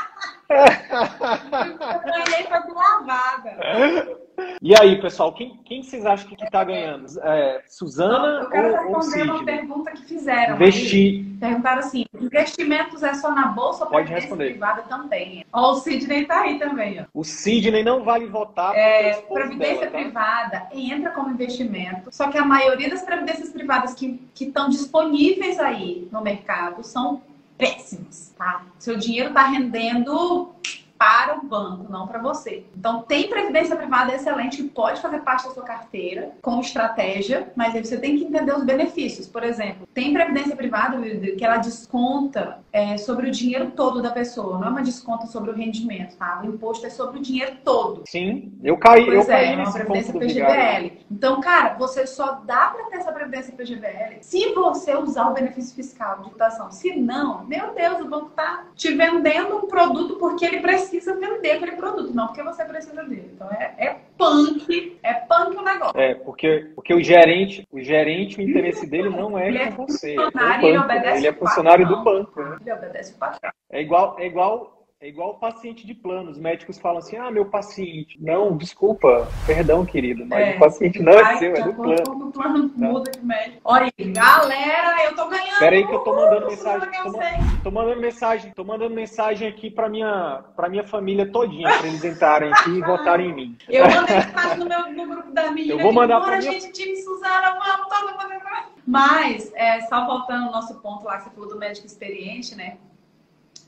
[0.50, 0.66] Eu.
[2.06, 4.24] Ganhei foi lavada.
[4.62, 7.06] E aí, pessoal, quem, quem vocês acham que está ganhando?
[7.22, 10.56] É, Suzana Eu quero ou, responder ou uma pergunta que fizeram.
[10.56, 11.26] Investir.
[11.40, 14.52] Perguntaram assim: investimentos é só na bolsa ou Pode responder.
[14.52, 15.46] privada também?
[15.52, 17.02] Ó, o Sidney está aí também.
[17.02, 17.06] Ó.
[17.14, 18.76] O Sidney não vale votar.
[18.76, 19.98] É, previdência dela, tá?
[19.98, 26.08] privada entra como investimento, só que a maioria das previdências privadas que estão disponíveis aí
[26.12, 27.22] no mercado são
[27.58, 28.66] péssimas, tá?
[28.80, 30.54] Seu dinheiro está rendendo
[31.04, 32.64] para o banco, não para você.
[32.78, 37.76] Então, tem previdência privada excelente que pode fazer parte da sua carteira com estratégia, mas
[37.76, 39.28] aí você tem que entender os benefícios.
[39.28, 40.98] Por exemplo, tem previdência privada
[41.38, 45.52] que ela desconta é, sobre o dinheiro todo da pessoa, não é uma desconta sobre
[45.52, 46.42] o rendimento, tá?
[46.42, 48.04] O imposto é sobre o dinheiro todo.
[48.08, 51.00] Sim, eu caí, pois eu é, caí é uma previdência PGBL.
[51.12, 55.76] Então, cara, você só dá para ter essa previdência PGBL se você usar o benefício
[55.76, 56.72] fiscal de dotação.
[56.72, 61.16] Se não, meu Deus, o banco tá te vendendo um produto porque ele precisa precisa
[61.16, 63.32] vender aquele produto, não porque você precisa dele.
[63.34, 66.00] Então é, é punk, é punk o negócio.
[66.00, 70.14] É, porque, porque o gerente, o gerente, o interesse dele não é, é com você.
[70.14, 72.42] É banco, ele, obedece ele é funcionário do banco.
[72.42, 72.58] Né?
[72.62, 73.52] Ele obedece o patrão.
[73.72, 76.32] É igual, é igual é igual o paciente de plano.
[76.32, 78.18] Os médicos falam assim: ah, meu paciente.
[78.22, 82.28] Não, desculpa, perdão, querido, mas é, o paciente não é seu, é do plano.
[82.28, 82.88] O plano tá?
[82.88, 83.60] muda de médico.
[83.66, 85.60] Olha aí, galera, eu tô ganhando.
[85.60, 86.90] Pera aí que eu tô mandando mensagem.
[86.90, 91.86] Tô, tô, mandando mensagem, tô mandando mensagem aqui pra minha, pra minha família todinha, pra
[91.86, 93.58] eles entrarem aqui e votarem em mim.
[93.68, 95.74] Eu mandei mensagem no, meu, no grupo da minha.
[95.74, 96.50] Eu vou mandar pra minha...
[96.54, 98.34] gente, time Suzana, vamos, todo mundo.
[98.86, 102.78] Mas, é, só voltando ao nosso ponto lá que você falou do médico experiente, né?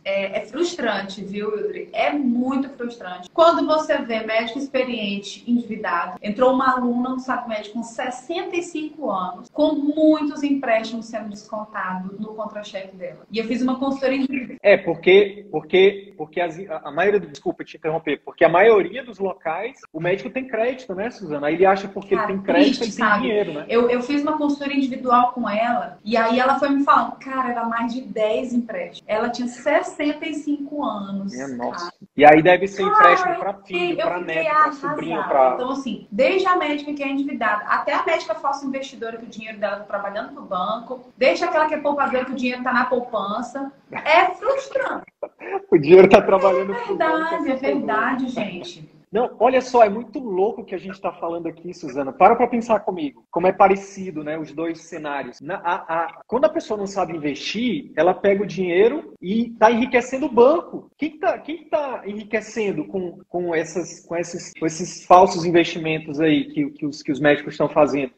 [0.06, 1.90] É, é, frustrante, viu, Wildre?
[1.92, 3.28] É muito frustrante.
[3.34, 9.50] Quando você vê médico experiente, endividado, entrou uma aluna no saco médico com 65 anos,
[9.50, 13.26] com muitos empréstimos sendo descontados no contra-cheque dela.
[13.32, 14.60] E eu fiz uma consultoria individual.
[14.62, 19.80] É, porque, porque, porque as, a maioria, desculpa te interromper, porque a maioria dos locais,
[19.92, 21.48] o médico tem crédito, né, Suzana?
[21.48, 23.66] Aí ele acha porque Cara, ele tem crédito, triste, ele tem dinheiro, né?
[23.68, 27.50] Eu, eu fiz uma consultoria individual com ela, e aí ela foi me falando, cara,
[27.50, 29.04] era mais de 10 empréstimos.
[29.08, 31.34] Ela tinha 60 65 anos.
[31.34, 31.92] Minha nossa.
[32.16, 35.54] E aí deve ser empréstimo para filho, para neto, para sobrinho, para.
[35.56, 39.30] Então, assim, desde a médica que é endividada, até a médica falsa investidora que o
[39.30, 42.74] dinheiro dela está trabalhando no banco, deixa aquela que é poupadora que o dinheiro está
[42.74, 43.72] na poupança.
[43.92, 45.06] É frustrante.
[45.72, 48.95] o dinheiro está trabalhando É verdade, é verdade, gente.
[49.16, 52.12] Não, olha só, é muito louco o que a gente está falando aqui, Suzana.
[52.12, 55.40] Para para pensar comigo, como é parecido, né, os dois cenários.
[55.40, 59.72] Na, a, a, quando a pessoa não sabe investir, ela pega o dinheiro e está
[59.72, 60.92] enriquecendo o banco.
[60.98, 66.50] Quem está quem tá enriquecendo com, com, essas, com, esses, com esses falsos investimentos aí
[66.50, 68.12] que, que, os, que os médicos estão fazendo?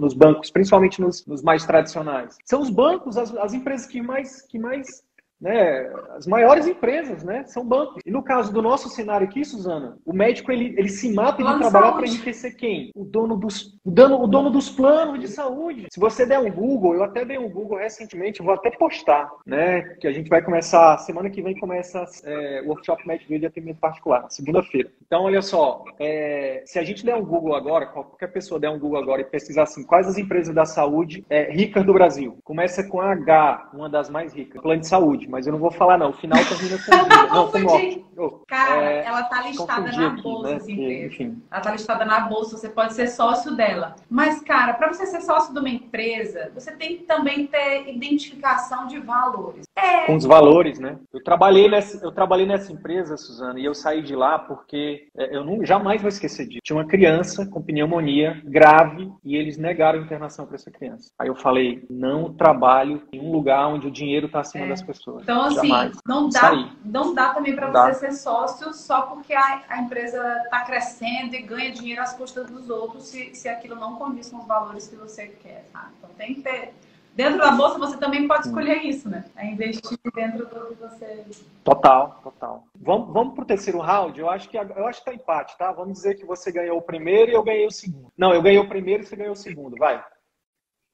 [0.00, 2.36] Nos bancos, principalmente nos, nos, mais tradicionais.
[2.44, 5.04] São os bancos, as, as empresas que mais, que mais
[5.42, 8.00] né, as maiores empresas, né, são bancos.
[8.06, 11.58] E no caso do nosso cenário aqui, Suzana, o médico ele, ele se mata de
[11.58, 12.92] trabalhar para enriquecer quem?
[12.94, 15.88] O dono dos o dono, o dono dos planos de saúde.
[15.90, 19.82] Se você der um Google, eu até dei um Google recentemente, vou até postar, né,
[20.00, 23.80] que a gente vai começar semana que vem começa é, o workshop médico de atendimento
[23.80, 24.92] particular, segunda-feira.
[25.04, 28.78] Então, olha só, é, se a gente der um Google agora, qualquer pessoa der um
[28.78, 32.84] Google agora e pesquisar assim, quais as empresas da saúde é, ricas do Brasil, começa
[32.84, 35.96] com a H, uma das mais ricas, plano de saúde mas eu não vou falar,
[35.96, 36.10] não.
[36.10, 36.94] O final termina com G.
[37.32, 40.56] não, com oh, Cara, é, ela tá listada na aqui, bolsa, né?
[40.56, 41.42] assim, enfim.
[41.50, 43.96] Ela tá listada na bolsa, você pode ser sócio dela.
[44.10, 48.86] Mas, cara, para você ser sócio de uma empresa, você tem que também ter identificação
[48.86, 49.64] de valores.
[49.74, 50.04] É.
[50.04, 50.98] Com os valores, né?
[51.12, 55.34] Eu trabalhei nessa, eu trabalhei nessa empresa, Suzana, e eu saí de lá porque é,
[55.34, 56.60] eu não, jamais vou esquecer disso.
[56.62, 61.10] Tinha uma criança com pneumonia grave e eles negaram a internação para essa criança.
[61.18, 64.68] Aí eu falei, não trabalho em um lugar onde o dinheiro está acima é.
[64.68, 65.22] das pessoas.
[65.22, 65.98] Então, assim, Jamais.
[66.06, 70.64] não dá, não dá também para você ser sócio só porque a, a empresa está
[70.64, 74.46] crescendo e ganha dinheiro às custas dos outros se, se aquilo não condiz com os
[74.46, 75.90] valores que você quer, tá?
[75.98, 76.74] Então tem que ter.
[77.14, 79.24] Dentro da bolsa você também pode escolher isso, né?
[79.36, 81.24] É investir dentro do que você.
[81.62, 82.64] Total, total.
[82.74, 84.18] Vamos, vamos pro terceiro round?
[84.18, 85.70] Eu acho que eu acho que tá empate, tá?
[85.72, 88.10] Vamos dizer que você ganhou o primeiro e eu ganhei o segundo.
[88.16, 89.76] Não, eu ganhei o primeiro e você ganhou o segundo.
[89.76, 90.02] Vai.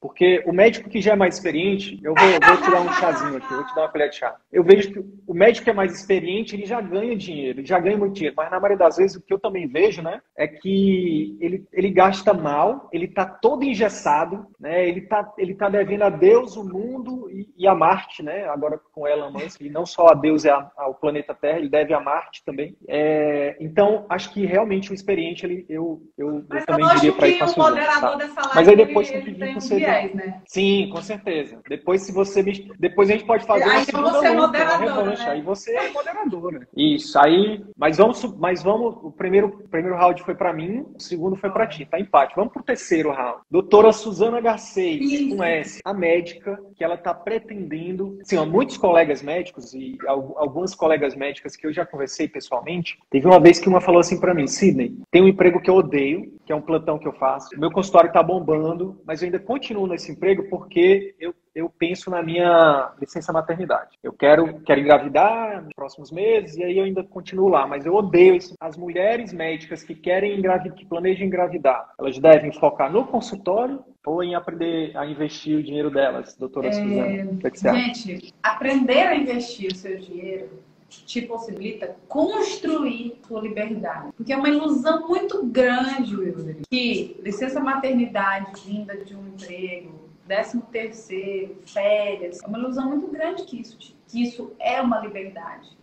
[0.01, 3.37] Porque o médico que já é mais experiente, eu vou, vou te dar um chazinho
[3.37, 4.37] aqui, vou te dar uma colher de chá.
[4.53, 7.81] Eu vejo que o médico que é mais experiente, ele já ganha dinheiro, ele já
[7.81, 8.37] ganha muito dinheiro.
[8.37, 11.91] Mas na maioria das vezes, o que eu também vejo, né, é que ele, ele
[11.91, 16.63] gasta mal, ele tá todo engessado, né, ele tá, ele tá devendo a Deus, o
[16.63, 20.45] mundo e, e a Marte, né, agora com Elon Musk, e não só a Deus
[20.45, 22.77] e ao planeta Terra, ele deve a Marte também.
[22.87, 27.39] É, então, acho que realmente o experiente, ele, eu, eu, eu também diria para ir
[27.39, 28.19] para?
[28.55, 30.43] Mas aí depois tem que pedir você viés, né?
[30.47, 31.61] Sim, com certeza.
[31.69, 32.71] Depois, se você me...
[32.79, 35.17] Depois a gente pode fazer aí uma você é moderadora, né?
[35.27, 36.69] Aí você é moderadora.
[36.77, 37.65] Isso, aí...
[37.77, 38.23] Mas vamos...
[38.39, 38.97] Mas vamos...
[39.03, 41.85] O primeiro, o primeiro round foi para mim, o segundo foi para ti.
[41.85, 42.35] Tá empate.
[42.37, 43.41] Vamos pro terceiro round.
[43.51, 45.81] Doutora Suzana Garcês, com S.
[45.85, 48.19] A médica que ela tá pretendendo...
[48.23, 53.27] Sim, ó, muitos colegas médicos e algumas colegas médicas que eu já conversei pessoalmente, teve
[53.27, 56.33] uma vez que uma falou assim para mim, Sidney, tem um emprego que eu odeio,
[56.45, 57.59] que é um plantão que eu faço.
[57.59, 62.11] Meu consultório tá bombando, mas eu ainda continuo continuo nesse emprego porque eu, eu penso
[62.11, 63.97] na minha licença maternidade.
[64.03, 67.95] Eu quero, quero engravidar nos próximos meses e aí eu ainda continuo lá, mas eu
[67.95, 68.55] odeio isso.
[68.61, 74.23] As mulheres médicas que querem engravidar, que planejam engravidar, elas devem focar no consultório ou
[74.23, 76.73] em aprender a investir o dinheiro delas, doutora é...
[76.73, 77.33] Suzana?
[77.33, 78.35] O que, é que você Gente, acha?
[78.43, 80.49] aprender a investir o seu dinheiro
[80.89, 84.13] te possibilita construir sua liberdade.
[84.17, 90.63] Porque é uma ilusão muito grande, Wilder, que licença maternidade vinda de um emprego, décimo
[90.71, 95.77] terceiro, férias, é uma ilusão muito grande que isso, que isso é uma liberdade.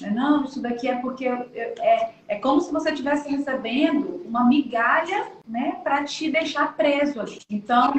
[0.00, 0.10] Né?
[0.10, 5.78] Não, isso daqui é porque é, é como se você estivesse recebendo uma migalha, né,
[5.82, 7.38] para te deixar preso ali.
[7.50, 7.92] Então,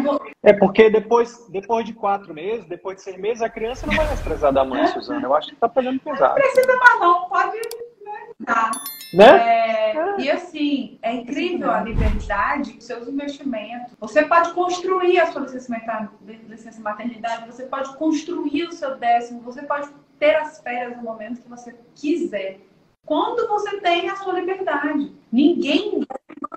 [0.43, 4.05] é porque depois, depois de quatro meses, depois de seis meses, a criança não vai
[4.07, 5.25] mais precisar da mãe, Suzana.
[5.25, 6.35] Eu acho que tá pegando pesado.
[6.35, 7.59] Não precisa mais não, pode
[8.05, 8.45] né?
[8.45, 8.71] Tá.
[9.13, 9.25] Né?
[9.25, 10.15] É, é.
[10.19, 13.93] E assim, é incrível a liberdade dos seus investimentos.
[13.99, 16.09] Você pode construir a sua licença,
[16.47, 19.89] licença maternidade, você pode construir o seu décimo, você pode
[20.19, 22.59] ter as férias no momento que você quiser.
[23.05, 25.15] Quando você tem a sua liberdade.
[25.31, 26.05] Ninguém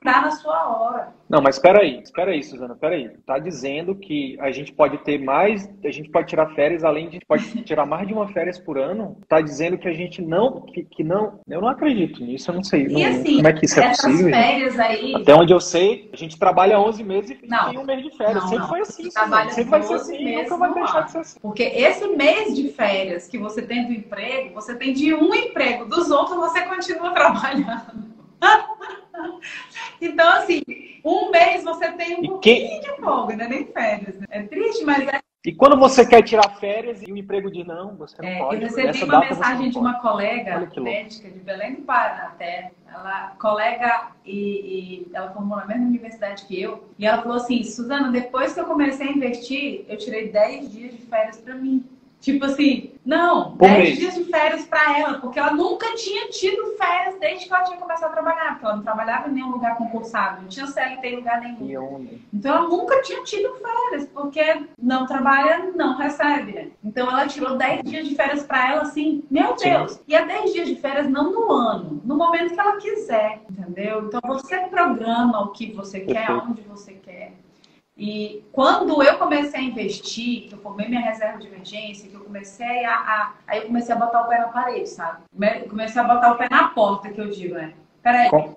[0.03, 1.18] vai na sua hora.
[1.29, 3.11] Não, mas espera aí, espera aí, Suzana, espera aí.
[3.27, 7.21] Tá dizendo que a gente pode ter mais, a gente pode tirar férias, além de
[7.27, 9.19] pode tirar mais de uma férias por ano.
[9.29, 12.65] Tá dizendo que a gente não, que, que não, eu não acredito nisso, eu não
[12.65, 12.89] sei.
[12.89, 14.31] Não, assim, como é que isso é possível?
[14.31, 15.15] Férias aí...
[15.15, 18.17] Até onde eu sei, a gente trabalha 11 meses e não, tem um mês de
[18.17, 18.37] férias.
[18.37, 18.69] Não, sempre não.
[18.69, 19.51] foi assim, Suzana.
[19.51, 21.41] sempre vai ser assim, nunca vai deixar de ser assim.
[21.41, 25.85] Porque esse mês de férias que você tem do emprego, você tem de um emprego,
[25.85, 28.08] dos outros você continua trabalhando.
[30.01, 30.63] então, assim,
[31.05, 33.49] um mês você tem um pouquinho de folga, né?
[33.49, 34.19] Nem férias.
[34.19, 34.27] Né?
[34.31, 35.21] É triste, mas é.
[35.47, 38.63] E quando você quer tirar férias e o emprego diz não, você não é, pode.
[38.63, 42.73] Eu recebi uma mensagem de uma colega médica de Belém do Pará até.
[42.93, 46.89] Ela, colega, e, e, ela formou na mesma universidade que eu.
[46.99, 50.93] E ela falou assim: Suzana, depois que eu comecei a investir, eu tirei 10 dias
[50.93, 51.85] de férias para mim.
[52.21, 57.17] Tipo assim, não, 10 dias de férias para ela, porque ela nunca tinha tido férias
[57.21, 60.43] desde que ela tinha começado a trabalhar, porque ela não trabalhava em nenhum lugar concursado,
[60.43, 62.09] não tinha CLT em lugar nenhum.
[62.35, 66.73] Então ela nunca tinha tido férias, porque não trabalha, não recebe.
[66.85, 69.93] Então ela tirou 10 dias de férias para ela, assim, meu Deus.
[69.93, 70.01] Sim.
[70.09, 74.07] E é 10 dias de férias não no ano, no momento que ela quiser, entendeu?
[74.07, 77.33] Então você programa o que você quer, onde você quer.
[77.99, 82.21] E quando eu comecei a investir, que eu formei minha reserva de emergência, que eu
[82.21, 85.23] comecei a, a, Aí eu comecei a botar o pé na parede, sabe?
[85.69, 87.75] Comecei a botar o pé na porta, que eu digo, né?
[88.01, 88.31] Peraí.
[88.31, 88.57] Como?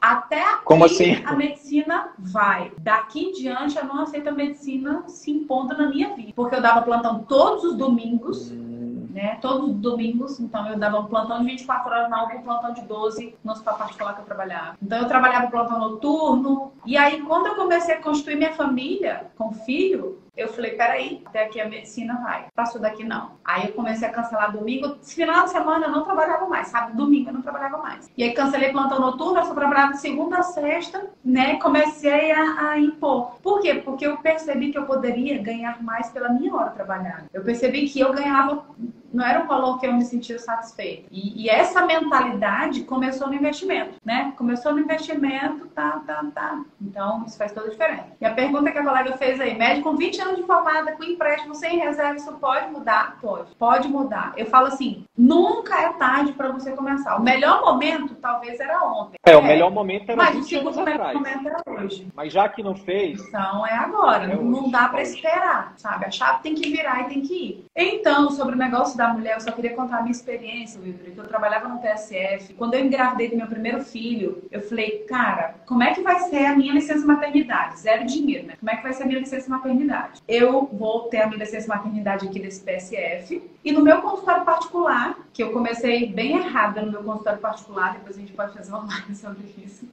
[0.00, 1.24] Até aqui Como assim?
[1.24, 2.70] a medicina vai.
[2.78, 6.32] Daqui em diante eu não aceito a medicina se impondo na minha vida.
[6.36, 8.50] Porque eu dava plantão todos os domingos.
[8.50, 8.78] Hum
[9.18, 9.36] né?
[9.40, 12.72] Todos os domingos, então eu dava um plantão de 24 horas na UPA, um plantão
[12.72, 14.78] de 12 no hospital particular que eu trabalhava.
[14.80, 16.72] Então eu trabalhava plantão noturno.
[16.86, 21.44] E aí, quando eu comecei a construir minha família com filho, eu falei, peraí, até
[21.44, 22.46] aqui a medicina vai.
[22.54, 23.32] Passou daqui não.
[23.44, 24.96] Aí eu comecei a cancelar domingo.
[25.02, 26.96] Final de semana eu não trabalhava mais, sabe?
[26.96, 28.08] Domingo eu não trabalhava mais.
[28.16, 31.56] E aí cancelei plantão noturno, eu só trabalhava de segunda a sexta, né?
[31.56, 33.32] Comecei a, a, impor.
[33.42, 33.74] Por quê?
[33.74, 37.24] Porque eu percebi que eu poderia ganhar mais pela minha hora trabalhada.
[37.32, 38.64] Eu percebi que eu ganhava
[39.12, 41.08] não era um valor que eu me sentia satisfeita.
[41.10, 44.32] E, e, essa mentalidade começou no investimento, né?
[44.36, 46.62] Começou no investimento, tá, tá, tá.
[46.80, 48.06] Então, isso faz toda a diferença.
[48.20, 51.04] E a pergunta que a colega fez aí, médico com 20 anos de formada, com
[51.04, 53.18] empréstimo, sem reserva, isso pode mudar?
[53.20, 53.54] Pode.
[53.56, 54.32] Pode mudar.
[54.36, 57.16] Eu falo assim, nunca é tarde para você começar.
[57.16, 59.16] O melhor momento, talvez, era ontem.
[59.24, 60.98] É, o melhor momento era Mas 20 anos atrás.
[60.98, 62.08] Mas o momento era hoje.
[62.14, 63.20] Mas já que não fez...
[63.28, 64.24] Então, é agora.
[64.24, 66.04] É não, não dá para esperar, sabe?
[66.04, 67.64] A chave tem que virar e tem que ir.
[67.74, 71.18] Então, sobre o negócio da mulher, eu só queria contar a minha experiência, Wilber, que
[71.18, 72.52] eu trabalhava no PSF.
[72.54, 76.44] Quando eu engravidei do meu primeiro filho, eu falei, cara, como é que vai ser
[76.44, 77.78] a minha licença maternidade?
[77.78, 78.54] Zero dinheiro, né?
[78.58, 80.20] Como é que vai ser a minha licença maternidade?
[80.26, 83.40] Eu vou ter a minha licença maternidade aqui desse PSF.
[83.64, 88.16] E no meu consultório particular, que eu comecei bem errada no meu consultório particular, depois
[88.16, 89.88] a gente pode fazer uma live sobre isso.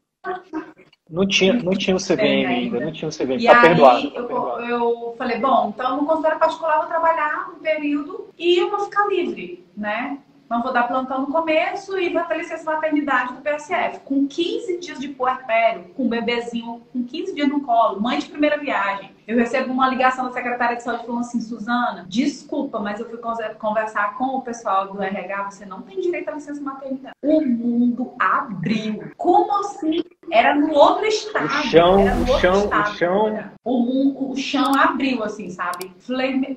[1.10, 3.38] Não tinha, não tinha o CVM ainda, não tinha o CVM.
[3.40, 4.66] E tá aí, perdoado, tá eu, perdoado.
[4.66, 8.80] eu falei, bom, então no consultório particular eu vou trabalhar um período e eu vou
[8.82, 10.18] ficar livre, né?
[10.50, 14.00] Não vou dar plantão no começo e vou ter licença maternidade do PSF.
[14.02, 18.28] Com 15 dias de puerpério, com um bebezinho, com 15 dias no colo, mãe de
[18.28, 19.16] primeira viagem.
[19.28, 23.18] Eu recebo uma ligação da secretária de saúde falando assim, Suzana, desculpa, mas eu fui
[23.58, 27.16] conversar com o pessoal do RH, você não tem direito à licença maternidade.
[27.24, 29.12] O mundo abriu.
[29.18, 30.04] Como assim?
[30.32, 31.46] Era no outro estado.
[31.46, 33.44] O chão, o chão, estado, o chão.
[33.64, 35.92] O, o, chão abriu, assim, sabe?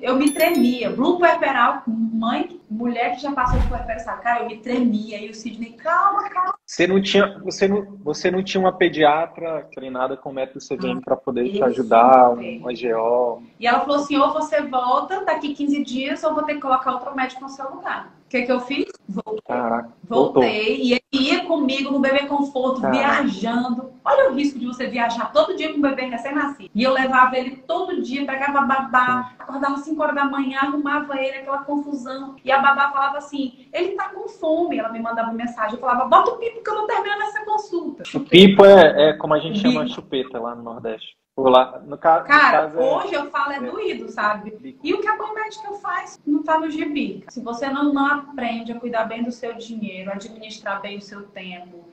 [0.01, 0.89] Eu me tremia.
[0.89, 4.17] Blue puerperal, mãe, mulher que já passou de puerperal?
[4.19, 5.19] Cara, eu me tremia.
[5.19, 6.53] E o Sidney, calma, calma.
[6.65, 11.01] Você não tinha, você não, você não tinha uma pediatra treinada com método CVM ah,
[11.03, 13.43] para poder te ajudar, uma GO.
[13.59, 16.91] E ela falou assim: ou você volta daqui 15 dias, ou vou ter que colocar
[16.93, 18.18] outro médico no seu lugar.
[18.29, 18.85] O que, que eu fiz?
[19.07, 19.41] Voltei.
[19.43, 20.83] Caraca, Voltei.
[20.83, 23.23] E ele ia comigo no bebê conforto, Caraca.
[23.23, 23.91] viajando.
[24.05, 26.69] Olha o risco de você viajar todo dia com o bebê recém-nascido.
[26.75, 31.37] E eu levava ele todo dia, pegava babá, acordava 5 horas da manhã, arrumava ele,
[31.37, 32.35] aquela confusão.
[32.45, 34.77] E a babá falava assim: ele tá com fome.
[34.77, 35.73] Ela me mandava mensagem.
[35.73, 38.03] Eu falava: bota o pipo que eu não termino essa consulta.
[38.13, 41.18] O pipo é, é como a gente chama chupeta lá no Nordeste.
[41.47, 42.21] Lá, no ca...
[42.21, 43.17] Cara, no caso é hoje é...
[43.17, 44.77] eu falo é, é doído, sabe?
[44.83, 47.23] E o que a Boa Médica faz não tá no gibi.
[47.29, 51.23] Se você não, não aprende a cuidar bem do seu dinheiro, administrar bem o seu
[51.23, 51.85] tempo,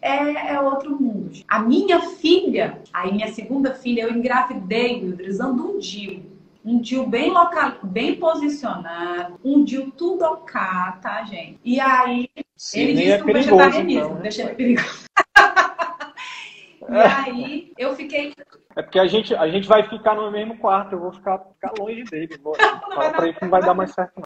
[0.00, 1.30] é, é, outro mundo.
[1.48, 6.22] A minha filha, aí minha segunda filha, eu engravidei, usando um DIU.
[6.64, 10.60] Um DIU bem local, bem posicionado, um DIU tudo ok,
[11.00, 11.58] tá, gente?
[11.64, 14.22] E aí, Sim, ele disse é que o vegetarianismo então, né?
[14.22, 15.04] deixa ele perigoso.
[16.90, 18.34] e aí, eu fiquei
[18.78, 21.72] é porque a gente, a gente vai ficar no mesmo quarto, eu vou ficar, ficar
[21.76, 22.28] longe dele.
[22.40, 24.22] Vou, fala pra ele que não vai dar mais certo.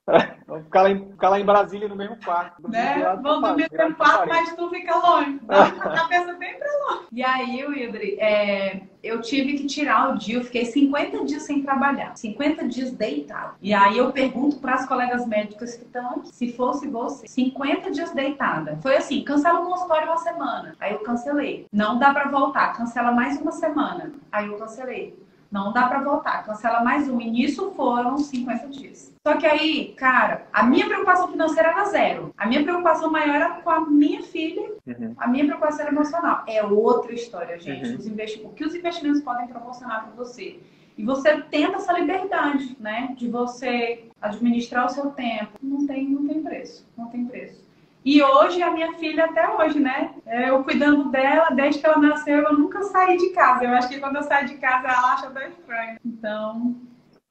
[0.46, 2.68] Vamos ficar lá, em, ficar lá em Brasília no mesmo quarto.
[2.68, 3.02] Né?
[3.22, 5.40] Vamos dormir no mesmo quarto, mas tu fica longe.
[5.48, 7.06] a cabeça bem pra longe.
[7.10, 11.62] E aí, Wildre, é, eu tive que tirar o dia, eu fiquei 50 dias sem
[11.62, 13.54] trabalhar, 50 dias deitado.
[13.60, 17.90] E aí eu pergunto para as colegas médicas que estão aqui, se fosse você, 50
[17.90, 18.78] dias deitada.
[18.82, 20.76] Foi assim, cancela o consultório uma semana.
[20.78, 21.66] Aí eu cancelei.
[21.72, 24.12] Não dá para voltar, cancela mais uma semana.
[24.30, 25.20] Aí eu cancelei.
[25.50, 27.20] Não dá para voltar, cancela mais um.
[27.20, 29.12] E nisso foram 50 dias.
[29.26, 32.32] Só que aí, cara, a minha preocupação financeira era zero.
[32.38, 34.72] A minha preocupação maior era com a minha filha.
[34.86, 35.14] Uhum.
[35.18, 36.42] A minha preocupação era emocional.
[36.48, 37.90] É outra história, gente.
[37.90, 37.98] Uhum.
[37.98, 38.40] Os investi...
[38.42, 40.58] O que os investimentos podem proporcionar para você?
[40.96, 43.14] E você tenta essa liberdade, né?
[43.16, 45.52] De você administrar o seu tempo.
[45.62, 46.88] Não tem, não tem preço.
[46.96, 47.62] Não tem preço.
[48.04, 50.14] E hoje, a minha filha, até hoje, né?
[50.26, 53.64] É, eu cuidando dela, desde que ela nasceu, eu nunca saí de casa.
[53.64, 55.98] Eu acho que quando eu saio de casa, ela acha bem estranho.
[56.04, 56.76] Então,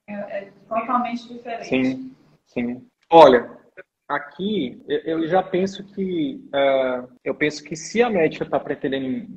[0.07, 1.67] é, é totalmente diferente.
[1.67, 2.15] Sim,
[2.45, 2.88] sim.
[3.09, 3.51] Olha,
[4.07, 9.28] aqui eu já penso que uh, eu penso que se a médica está pretendendo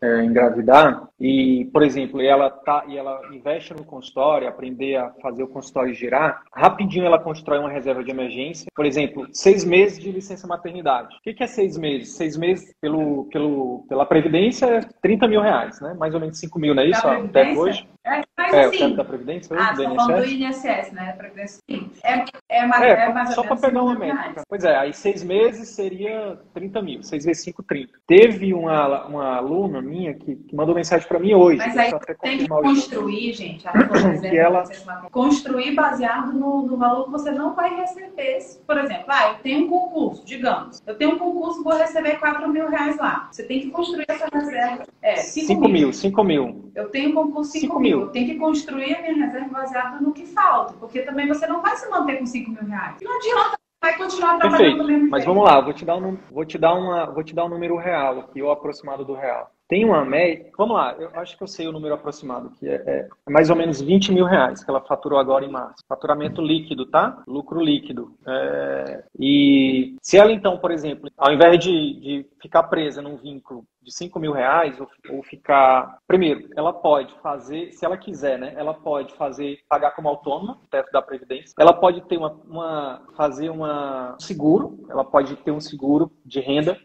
[0.00, 5.42] é, engravidar e por exemplo ela tá e ela investe no consultório aprender a fazer
[5.42, 8.66] o consultório girar rapidinho ela constrói uma reserva de emergência.
[8.74, 11.16] Por exemplo seis meses de licença maternidade.
[11.16, 12.16] O que, que é seis meses?
[12.16, 15.94] Seis meses pelo pelo pela previdência é 30 mil reais né?
[15.94, 17.06] Mais ou menos 5 mil não é isso?
[17.06, 17.86] Até hoje.
[18.04, 20.06] É, mas é, assim, o da Previdência hoje, ah, do INSS?
[20.06, 21.12] do INSS, né?
[21.12, 24.42] Previdência, é, é, mais, é, é mais Só para pegar uma métrica.
[24.48, 27.92] Pois é, aí seis meses seria 30 mil, seis vezes 5, 30.
[28.06, 31.58] Teve uma, uma aluna minha que, que mandou mensagem para mim hoje.
[31.58, 33.72] Mas aí tem que construir, gente, a
[34.20, 34.64] que ela...
[35.10, 38.38] construir baseado no, no valor que você não vai receber.
[38.66, 40.82] Por exemplo, ah, eu tenho um concurso, digamos.
[40.86, 43.28] Eu tenho um concurso, vou receber 4 mil reais lá.
[43.30, 44.84] Você tem que construir essa reserva.
[45.02, 45.92] É, 5 mil.
[45.92, 46.70] 5 mil.
[46.74, 48.00] Eu tenho um concurso 5 mil.
[48.02, 50.74] Eu tenho que construir a minha reserva baseada no que falta.
[50.74, 52.96] Porque também você não vai se manter com 5 mil reais.
[53.02, 54.82] Não adianta vai continuar trabalhando Perfeito.
[54.82, 57.34] do mesmo Mas vamos lá, vou te dar um, vou te dar uma, vou te
[57.34, 59.50] dar um número real aqui, ou aproximado do real.
[59.68, 62.82] Tem uma média, vamos lá, eu acho que eu sei o número aproximado, que é,
[62.86, 65.84] é, mais ou menos 20 mil reais que ela faturou agora em março.
[65.86, 67.22] Faturamento líquido, tá?
[67.26, 68.16] Lucro líquido.
[68.26, 73.62] É, e se ela então, por exemplo, ao invés de, de ficar presa num vínculo
[73.82, 75.98] de 5 mil reais, ou, ou, ficar.
[76.06, 78.54] Primeiro, ela pode fazer, se ela quiser, né?
[78.56, 81.54] Ela pode fazer, pagar como autônoma, teto da Previdência.
[81.58, 86.78] Ela pode ter uma, uma fazer uma seguro, ela pode ter um seguro de renda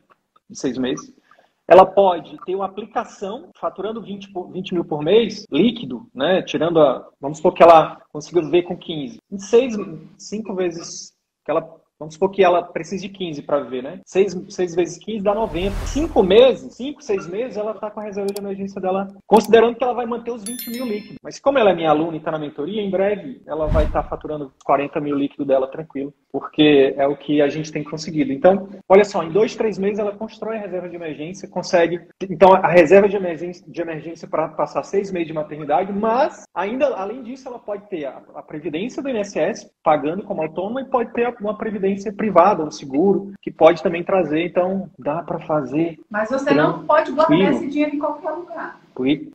[0.50, 1.23] de seis meses
[1.68, 6.42] ela pode ter uma aplicação faturando 20, 20 mil por mês, líquido, né?
[6.42, 7.10] Tirando a.
[7.20, 9.18] Vamos supor que ela consiga viver com 15.
[9.32, 9.76] Em seis,
[10.18, 11.14] cinco vezes
[11.46, 11.62] que ela
[12.04, 14.02] Vamos supor que ela precise de 15 para viver, né?
[14.06, 15.74] 6, 6 vezes 15 dá 90.
[15.88, 19.84] 5 meses, 5, 6 meses, ela está com a reserva de emergência dela, considerando que
[19.84, 21.18] ela vai manter os 20 mil líquidos.
[21.24, 24.04] Mas como ela é minha aluna e está na mentoria, em breve ela vai estar
[24.04, 28.34] tá faturando 40 mil líquidos dela tranquilo, porque é o que a gente tem conseguido.
[28.34, 32.02] Então, olha só, em dois, três meses ela constrói a reserva de emergência, consegue.
[32.30, 36.88] Então, a reserva de emergência, de emergência para passar seis meses de maternidade, mas ainda,
[36.98, 41.14] além disso, ela pode ter a, a previdência do INSS pagando como autônoma e pode
[41.14, 44.46] ter uma previdência previdência privada, um seguro, que pode também trazer.
[44.46, 46.00] Então, dá para fazer.
[46.10, 48.80] Mas você não pode botar esse dinheiro em qualquer lugar.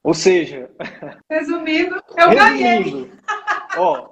[0.02, 0.70] Ou seja.
[1.30, 3.12] Resumindo, eu resumindo, ganhei.
[3.76, 4.08] Ó,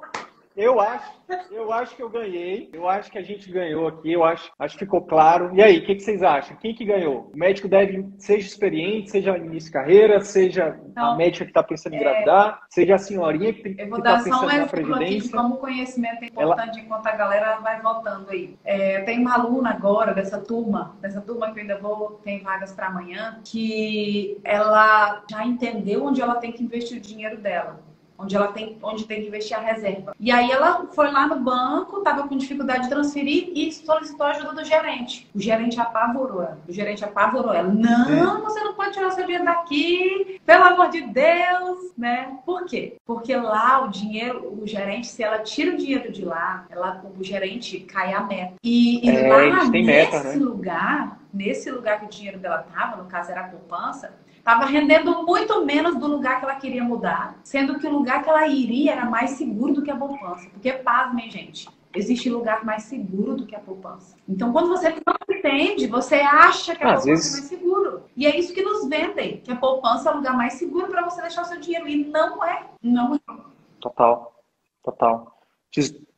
[0.56, 1.12] eu acho,
[1.50, 2.70] eu acho que eu ganhei.
[2.72, 4.10] Eu acho que a gente ganhou aqui.
[4.10, 5.54] Eu acho, acho que ficou claro.
[5.54, 6.56] E aí, o que, que, vocês acham?
[6.56, 7.30] Quem que ganhou?
[7.34, 11.62] O médico deve, seja experiente, seja início de carreira, seja Não, a médica que está
[11.62, 12.00] pensando em é...
[12.00, 13.84] engravidar, seja a senhorinha que, está pensando na previdência.
[13.84, 16.86] Eu vou dar só um exemplo aqui como conhecimento é importante Ela...
[16.86, 18.56] enquanto a galera vai voltando aí.
[18.64, 22.72] É, tem uma aluna agora dessa turma, dessa turma que eu ainda vou, tem vagas
[22.72, 27.84] para amanhã, que ela já entendeu onde ela tem que investir o dinheiro dela
[28.18, 30.14] onde ela tem, onde tem que investir a reserva.
[30.18, 34.30] E aí ela foi lá no banco, estava com dificuldade de transferir e solicitou a
[34.30, 35.28] ajuda do gerente.
[35.34, 36.58] O gerente apavorou ela.
[36.68, 37.68] O gerente apavorou ela.
[37.68, 42.38] Não, você não pode tirar seu dinheiro daqui, pelo amor de Deus, né?
[42.44, 42.96] Por quê?
[43.04, 47.22] Porque lá o dinheiro, o gerente, se ela tira o dinheiro de lá, ela, o
[47.22, 48.54] gerente cai a meta.
[48.62, 50.34] E, e é, lá nesse meta, né?
[50.36, 54.12] lugar, nesse lugar que o dinheiro dela estava, no caso era a poupança,
[54.46, 58.30] estava rendendo muito menos do lugar que ela queria mudar, sendo que o lugar que
[58.30, 60.48] ela iria era mais seguro do que a poupança.
[60.50, 64.16] Porque, pasmem, gente, existe lugar mais seguro do que a poupança.
[64.28, 67.34] Então, quando você não entende, você acha que a Às poupança vezes...
[67.34, 68.02] é mais seguro.
[68.16, 71.02] E é isso que nos vendem, que a poupança é o lugar mais seguro para
[71.02, 71.88] você deixar o seu dinheiro.
[71.88, 72.66] E não é.
[72.80, 73.20] Não é.
[73.80, 74.32] Total.
[74.84, 75.36] Total.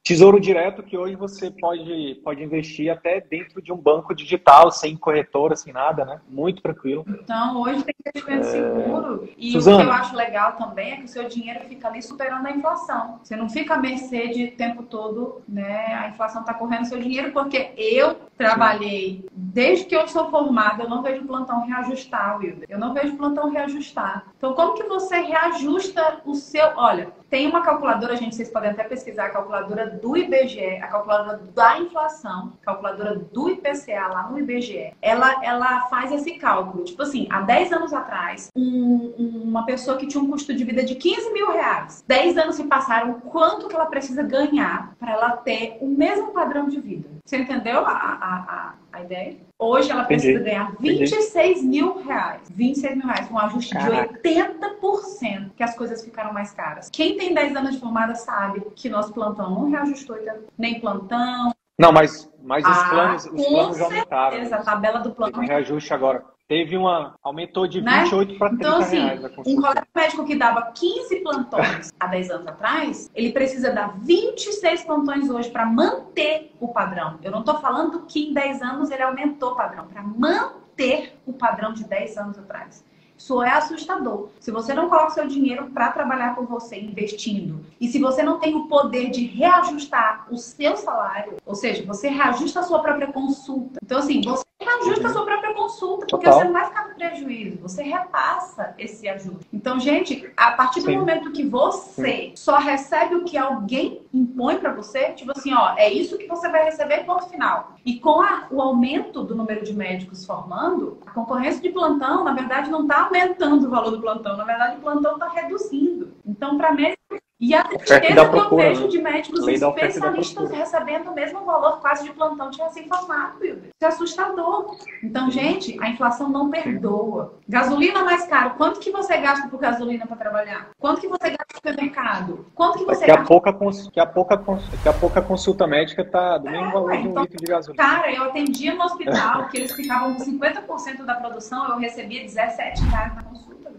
[0.09, 4.97] Tesouro direto que hoje você pode, pode investir até dentro de um banco digital, sem
[4.97, 6.19] corretora, sem nada, né?
[6.27, 7.05] Muito tranquilo.
[7.07, 8.51] Então, hoje tem investimento é...
[8.51, 9.29] seguro.
[9.37, 9.77] E Suzana.
[9.77, 12.51] o que eu acho legal também é que o seu dinheiro fica ali superando a
[12.51, 13.21] inflação.
[13.23, 15.93] Você não fica à mercê de tempo todo, né?
[15.93, 20.89] A inflação está correndo seu dinheiro, porque eu trabalhei, desde que eu sou formada, eu
[20.89, 22.67] não vejo plantão reajustar, Wilder.
[22.69, 24.27] Eu não vejo plantão reajustar.
[24.39, 26.65] Então, como que você reajusta o seu...
[26.77, 31.41] Olha, tem uma calculadora, gente, vocês podem até pesquisar a calculadora do IBGE, a calculadora
[31.55, 36.85] da inflação, calculadora do IPCA lá no IBGE, ela, ela faz esse cálculo.
[36.85, 40.83] Tipo assim, há 10 anos atrás, um, uma pessoa que tinha um custo de vida
[40.83, 45.37] de 15 mil reais, 10 anos se passaram, quanto que ela precisa ganhar para ela
[45.37, 47.19] ter o mesmo padrão de vida?
[47.29, 49.37] Você entendeu a, a, a, a ideia?
[49.59, 50.51] Hoje ela precisa Entendi.
[50.51, 51.67] ganhar 26 Entendi.
[51.67, 52.43] mil reais.
[52.51, 54.13] 26 mil reais, um ajuste Caraca.
[54.13, 56.89] de 80%, que as coisas ficaram mais caras.
[56.91, 60.17] Quem tem 10 anos de formada sabe que nosso plantão não reajustou,
[60.57, 61.53] nem plantão.
[61.79, 64.55] Não, mas, mas os ah, planos, os planos já aumentaram.
[64.55, 65.33] A tabela do plano.
[65.33, 66.25] Tem um reajuste agora.
[66.49, 67.15] Teve uma.
[67.23, 68.39] Aumentou de 28 né?
[68.39, 72.31] para 30 então, assim, reais a Um colega médico que dava 15 plantões há 10
[72.31, 77.19] anos atrás, ele precisa dar 26 plantões hoje para manter o padrão.
[77.23, 81.35] Eu não estou falando que em 10 anos ele aumentou o padrão, para manter o
[81.35, 82.83] padrão de 10 anos atrás.
[83.19, 84.31] Isso é assustador.
[84.41, 88.39] Se você não coloca seu dinheiro para trabalhar por você investindo, e se você não
[88.39, 93.09] tem o poder de reajustar o seu salário, ou seja, você reajusta a sua própria
[93.09, 93.81] consulta.
[93.83, 96.41] Então, assim, você reajusta a sua própria consulta, porque Total.
[96.41, 99.47] você não vai ficar no prejuízo, você repassa esse ajuste.
[99.53, 100.99] Então, gente, a partir do Sim.
[100.99, 102.33] momento que você Sim.
[102.35, 106.49] só recebe o que alguém impõe para você, tipo assim, ó, é isso que você
[106.49, 107.75] vai receber, ponto final.
[107.85, 112.33] E com a, o aumento do número de médicos formando, a concorrência de plantão, na
[112.33, 116.13] verdade, não está aumentando o valor do plantão, na verdade, o plantão está reduzindo.
[116.27, 116.98] Então, para médicos
[117.41, 118.89] e a tristeza que eu vejo né?
[118.89, 124.77] de médicos especialistas recebendo o mesmo valor quase de plantão de recém-formado, Isso é assustador.
[125.05, 127.39] Então, gente, a inflação não perdoa.
[127.49, 128.55] Gasolina mais caro.
[128.57, 130.71] Quanto que você gasta por gasolina para trabalhar?
[130.81, 132.47] Quanto que você gasta no supermercado?
[132.57, 133.23] Quanto que você que gasta?
[133.23, 133.53] A pouca,
[133.93, 134.39] que, a pouca,
[134.83, 137.47] que a pouca consulta médica tá do mesmo é, valor então, de um litro de
[137.47, 137.85] gasolina.
[137.85, 142.83] Cara, eu atendia no hospital que eles ficavam com 50% da produção, eu recebia 17
[142.83, 143.73] reais na consulta.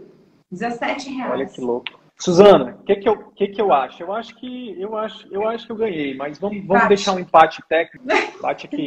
[0.50, 1.32] 17 reais.
[1.32, 1.99] Olha que louco.
[2.20, 4.02] Suzana, o que, que, eu, que, que eu acho?
[4.02, 7.18] Eu acho que eu acho, eu acho que eu ganhei, mas vamos, vamos deixar um
[7.18, 8.04] empate técnico.
[8.40, 8.86] Empate aqui.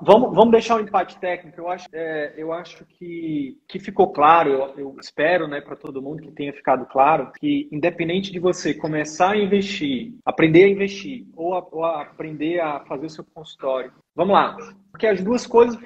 [0.00, 1.60] vamos, vamos deixar um empate técnico.
[1.60, 6.02] Eu acho, é, eu acho que, que ficou claro, eu, eu espero né, para todo
[6.02, 11.26] mundo que tenha ficado claro, que independente de você começar a investir, aprender a investir,
[11.36, 14.56] ou, a, ou a aprender a fazer o seu consultório, vamos lá.
[14.96, 15.78] Porque as duas coisas,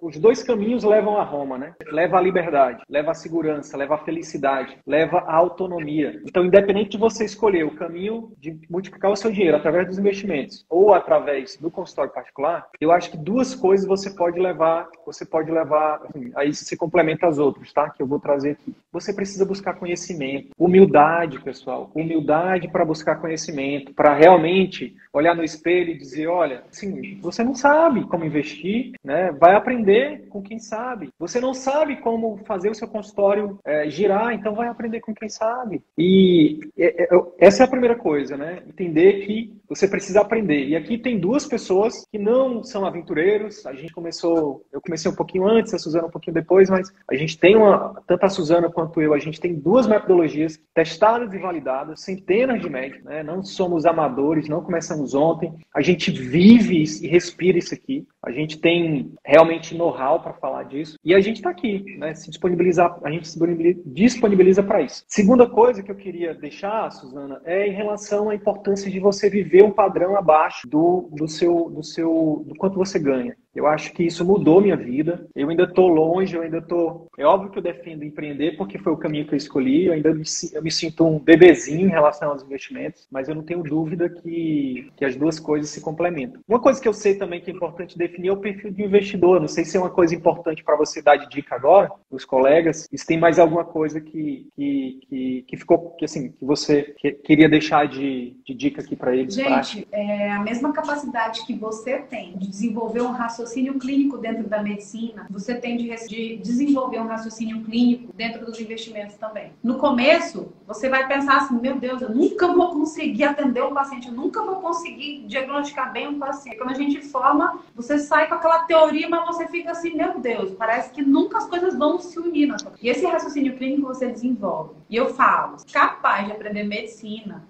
[0.00, 1.74] os dois caminhos levam a Roma, né?
[1.90, 6.22] Leva à liberdade, leva à segurança, leva à felicidade, leva à autonomia.
[6.24, 10.64] Então, independente de você escolher o caminho de multiplicar o seu dinheiro através dos investimentos
[10.70, 15.50] ou através do consultório particular, eu acho que duas coisas você pode levar, você pode
[15.50, 17.90] levar, assim, aí se complementa as outras, tá?
[17.90, 18.72] Que eu vou trazer aqui.
[18.92, 25.90] Você precisa buscar conhecimento, humildade, pessoal, humildade para buscar conhecimento, para realmente olhar no espelho
[25.90, 27.71] e dizer, olha, assim, você não sabe
[28.08, 29.32] como investir investir, né?
[29.32, 31.10] Vai aprender com quem sabe.
[31.18, 35.28] Você não sabe como fazer o seu consultório é, girar, então vai aprender com quem
[35.28, 35.82] sabe.
[35.96, 37.08] E é, é,
[37.38, 38.62] essa é a primeira coisa, né?
[38.66, 40.66] Entender que você precisa aprender.
[40.66, 43.64] E aqui tem duas pessoas que não são aventureiros.
[43.66, 47.14] A gente começou, eu comecei um pouquinho antes, a Suzana um pouquinho depois, mas a
[47.14, 51.38] gente tem uma, tanto a Suzana quanto eu, a gente tem duas metodologias testadas e
[51.38, 53.22] validadas, centenas de médicos, né?
[53.22, 55.52] Não somos amadores, não começamos ontem.
[55.74, 58.06] A gente vive e respira isso aqui.
[58.24, 62.14] A gente tem realmente know-how para falar disso e a gente está aqui, né?
[62.14, 63.38] Se disponibilizar, a gente se
[63.86, 65.04] disponibiliza para isso.
[65.08, 69.62] Segunda coisa que eu queria deixar, Suzana, é em relação à importância de você viver
[69.64, 73.36] um padrão abaixo do, do seu, do seu, do quanto você ganha.
[73.54, 75.26] Eu acho que isso mudou minha vida.
[75.34, 77.08] Eu ainda estou longe, eu ainda estou.
[77.18, 79.86] É óbvio que eu defendo empreender porque foi o caminho que eu escolhi.
[79.86, 83.42] Eu ainda me, eu me sinto um bebezinho em relação aos investimentos, mas eu não
[83.42, 86.40] tenho dúvida que, que as duas coisas se complementam.
[86.48, 89.38] Uma coisa que eu sei também que é importante definir é o perfil de investidor.
[89.38, 92.88] Não sei se é uma coisa importante para você dar de dica agora, os colegas.
[92.92, 97.12] Se tem mais alguma coisa que, que, que, que ficou, que assim, que você que,
[97.12, 99.34] queria deixar de, de dica aqui para eles.
[99.34, 104.48] Gente, é a mesma capacidade que você tem de desenvolver um raciocínio raciocínio clínico dentro
[104.48, 109.52] da medicina, você tem de, de desenvolver um raciocínio clínico dentro dos investimentos também.
[109.62, 114.08] No começo, você vai pensar assim: meu Deus, eu nunca vou conseguir atender um paciente,
[114.08, 116.56] eu nunca vou conseguir diagnosticar bem um paciente.
[116.56, 120.52] Quando a gente forma, você sai com aquela teoria, mas você fica assim: meu Deus,
[120.52, 122.54] parece que nunca as coisas vão se unir.
[122.80, 124.74] E esse raciocínio clínico você desenvolve.
[124.88, 127.44] E eu falo: capaz de aprender medicina,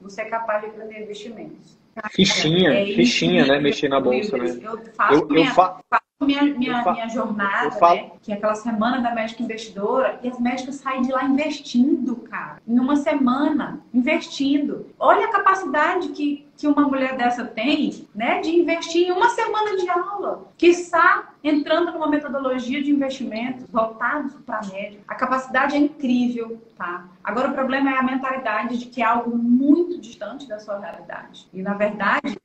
[0.00, 1.85] você é capaz de aprender investimentos.
[2.10, 3.58] Fichinha, é fichinha, né?
[3.58, 4.58] Mexer na bolsa, né?
[4.62, 5.80] Eu faço, eu, eu fa...
[6.24, 8.10] minha, minha, minha jornada, né?
[8.22, 12.56] Que é aquela semana da médica investidora, e as médicas saem de lá investindo, cara.
[12.66, 14.86] Em uma semana, investindo.
[14.98, 18.40] Olha a capacidade que, que uma mulher dessa tem, né?
[18.40, 20.50] De investir em uma semana de aula.
[20.56, 25.00] Que está entrando numa metodologia de investimentos voltados para a média.
[25.06, 27.06] A capacidade é incrível, tá?
[27.22, 31.46] Agora o problema é a mentalidade de que é algo muito distante da sua realidade.
[31.52, 32.36] E na verdade,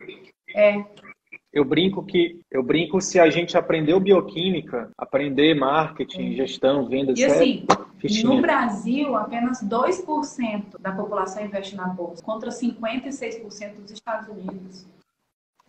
[0.53, 0.83] é
[1.53, 7.25] eu brinco que eu brinco se a gente aprendeu bioquímica, aprender marketing, gestão, vendas, e
[7.25, 7.65] assim,
[7.97, 8.33] fichinha.
[8.33, 14.87] no Brasil, apenas 2% da população investe na bolsa, contra 56% dos Estados Unidos.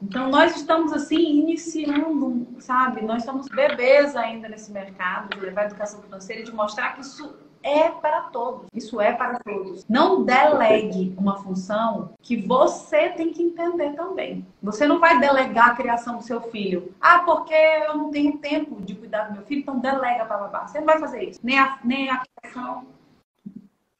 [0.00, 3.02] Então, nós estamos, assim, iniciando, sabe?
[3.02, 7.36] Nós somos bebês ainda nesse mercado de levar educação financeira e de mostrar que isso
[7.62, 8.66] é para todos.
[8.74, 9.86] Isso é para todos.
[9.88, 14.46] Não delegue uma função que você tem que entender também.
[14.62, 16.94] Você não vai delegar a criação do seu filho.
[17.00, 20.66] Ah, porque eu não tenho tempo de cuidar do meu filho, então delega para babá.
[20.66, 21.40] Você não vai fazer isso.
[21.42, 22.86] Nem a, nem a criação,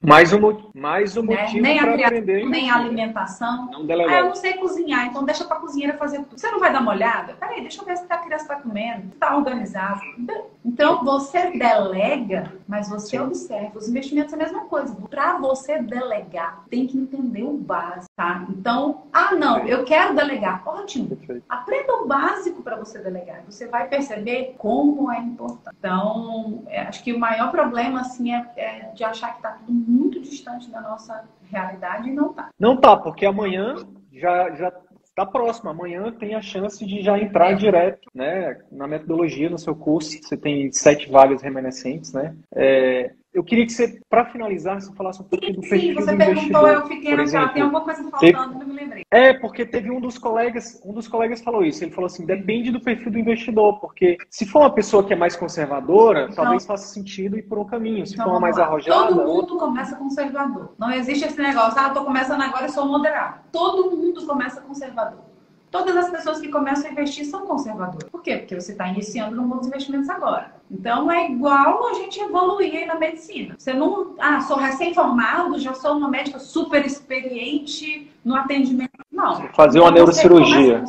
[0.05, 0.39] mais um,
[0.75, 1.43] mais um né?
[1.43, 2.45] motivo para aprender.
[2.45, 3.71] Nem a alimentação.
[3.71, 4.13] Não delegar.
[4.13, 6.37] Ah, eu não sei cozinhar, então deixa para a cozinheira fazer tudo.
[6.37, 7.35] Você não vai dar uma olhada?
[7.35, 10.01] Peraí, deixa eu ver se a criança está comendo, se está organizado.
[10.65, 13.77] Então, você delega, mas você observa.
[13.77, 14.95] Os investimentos é a mesma coisa.
[15.09, 18.45] Para você delegar, tem que entender o básico, tá?
[18.49, 20.61] Então, ah, não, eu quero delegar.
[20.65, 21.17] Ótimo.
[21.49, 23.43] Aprenda o básico para você delegar.
[23.45, 25.75] Você vai perceber como é importante.
[25.77, 29.71] Então, é, acho que o maior problema, assim, é, é de achar que está tudo
[29.71, 32.49] muito distante da nossa realidade e não tá.
[32.59, 33.75] Não tá, porque amanhã
[34.11, 34.71] já já
[35.13, 35.69] está próximo.
[35.69, 40.17] Amanhã tem a chance de já entrar direto, né, na metodologia no seu curso.
[40.21, 42.35] Você tem sete vagas remanescentes, né?
[42.53, 46.11] É, eu queria que você, para finalizar, você falasse um pouquinho do perfil Sim, você
[46.11, 49.03] do perguntou, eu fiquei naquela, tem alguma coisa faltando, não me lembrei.
[49.09, 52.71] É, porque teve um dos colegas, um dos colegas falou isso, ele falou assim, depende
[52.71, 56.65] do perfil do investidor, porque se for uma pessoa que é mais conservadora, então, talvez
[56.65, 59.07] faça sentido ir por um caminho, se então, for uma mais arrojada...
[59.07, 63.39] Todo mundo começa conservador, não existe esse negócio, ah, tô começando agora e sou moderado.
[63.51, 65.33] Todo mundo começa conservador.
[65.73, 68.07] Todas as pessoas que começam a investir são conservadoras.
[68.07, 68.37] Por quê?
[68.37, 70.53] Porque você está iniciando no mundo dos investimentos agora.
[70.69, 73.55] Então é igual a gente evoluir aí na medicina.
[73.57, 78.91] Você não, ah, sou recém-formado, já sou uma médica super experiente no atendimento.
[79.11, 79.47] Não.
[79.49, 80.83] Fazer uma então, neurocirurgia.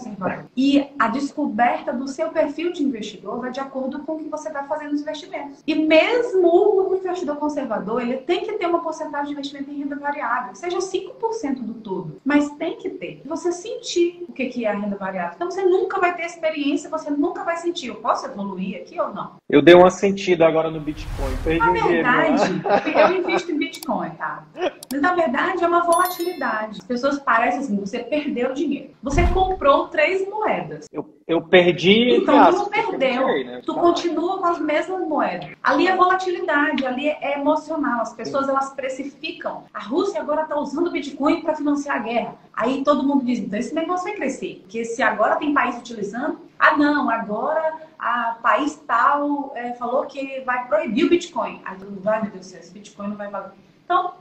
[0.56, 4.50] E a descoberta do seu perfil de investidor vai de acordo com o que você
[4.50, 5.62] vai fazer nos investimentos.
[5.66, 9.96] E mesmo o investidor conservador, ele tem que ter uma porcentagem de investimento em renda
[9.96, 12.20] variável, seja 5% do todo.
[12.24, 13.20] Mas tem que ter.
[13.24, 15.32] Você sentir o que é a renda variável.
[15.34, 17.88] Então você nunca vai ter experiência, você nunca vai sentir.
[17.88, 19.32] Eu posso evoluir aqui ou não?
[19.48, 21.36] Eu dei uma sentida agora no Bitcoin.
[21.42, 24.44] Perdi na verdade, dinheiro, eu invisto em Bitcoin, tá?
[24.92, 26.78] Mas na verdade é uma volatilidade.
[26.80, 28.90] As pessoas parecem assim, você perdeu dinheiro.
[29.02, 30.86] Você comprou três moedas.
[30.92, 32.16] Eu, eu perdi.
[32.16, 33.26] Então tu não perdeu.
[33.44, 33.62] né?
[33.64, 35.48] Tu continua com as mesmas moedas.
[35.62, 38.02] Ali é volatilidade, ali é emocional.
[38.02, 39.64] As pessoas elas precificam.
[39.72, 42.34] A Rússia agora está usando o Bitcoin para financiar a guerra.
[42.56, 44.60] Aí todo mundo diz, então esse negócio vai crescer.
[44.62, 50.40] Porque se agora tem país utilizando, ah não, agora a país tal é, falou que
[50.42, 51.60] vai proibir o Bitcoin.
[51.64, 53.52] Aí todo mundo vai, meu Deus do céu, esse Bitcoin não vai valer.
[53.84, 54.14] Então,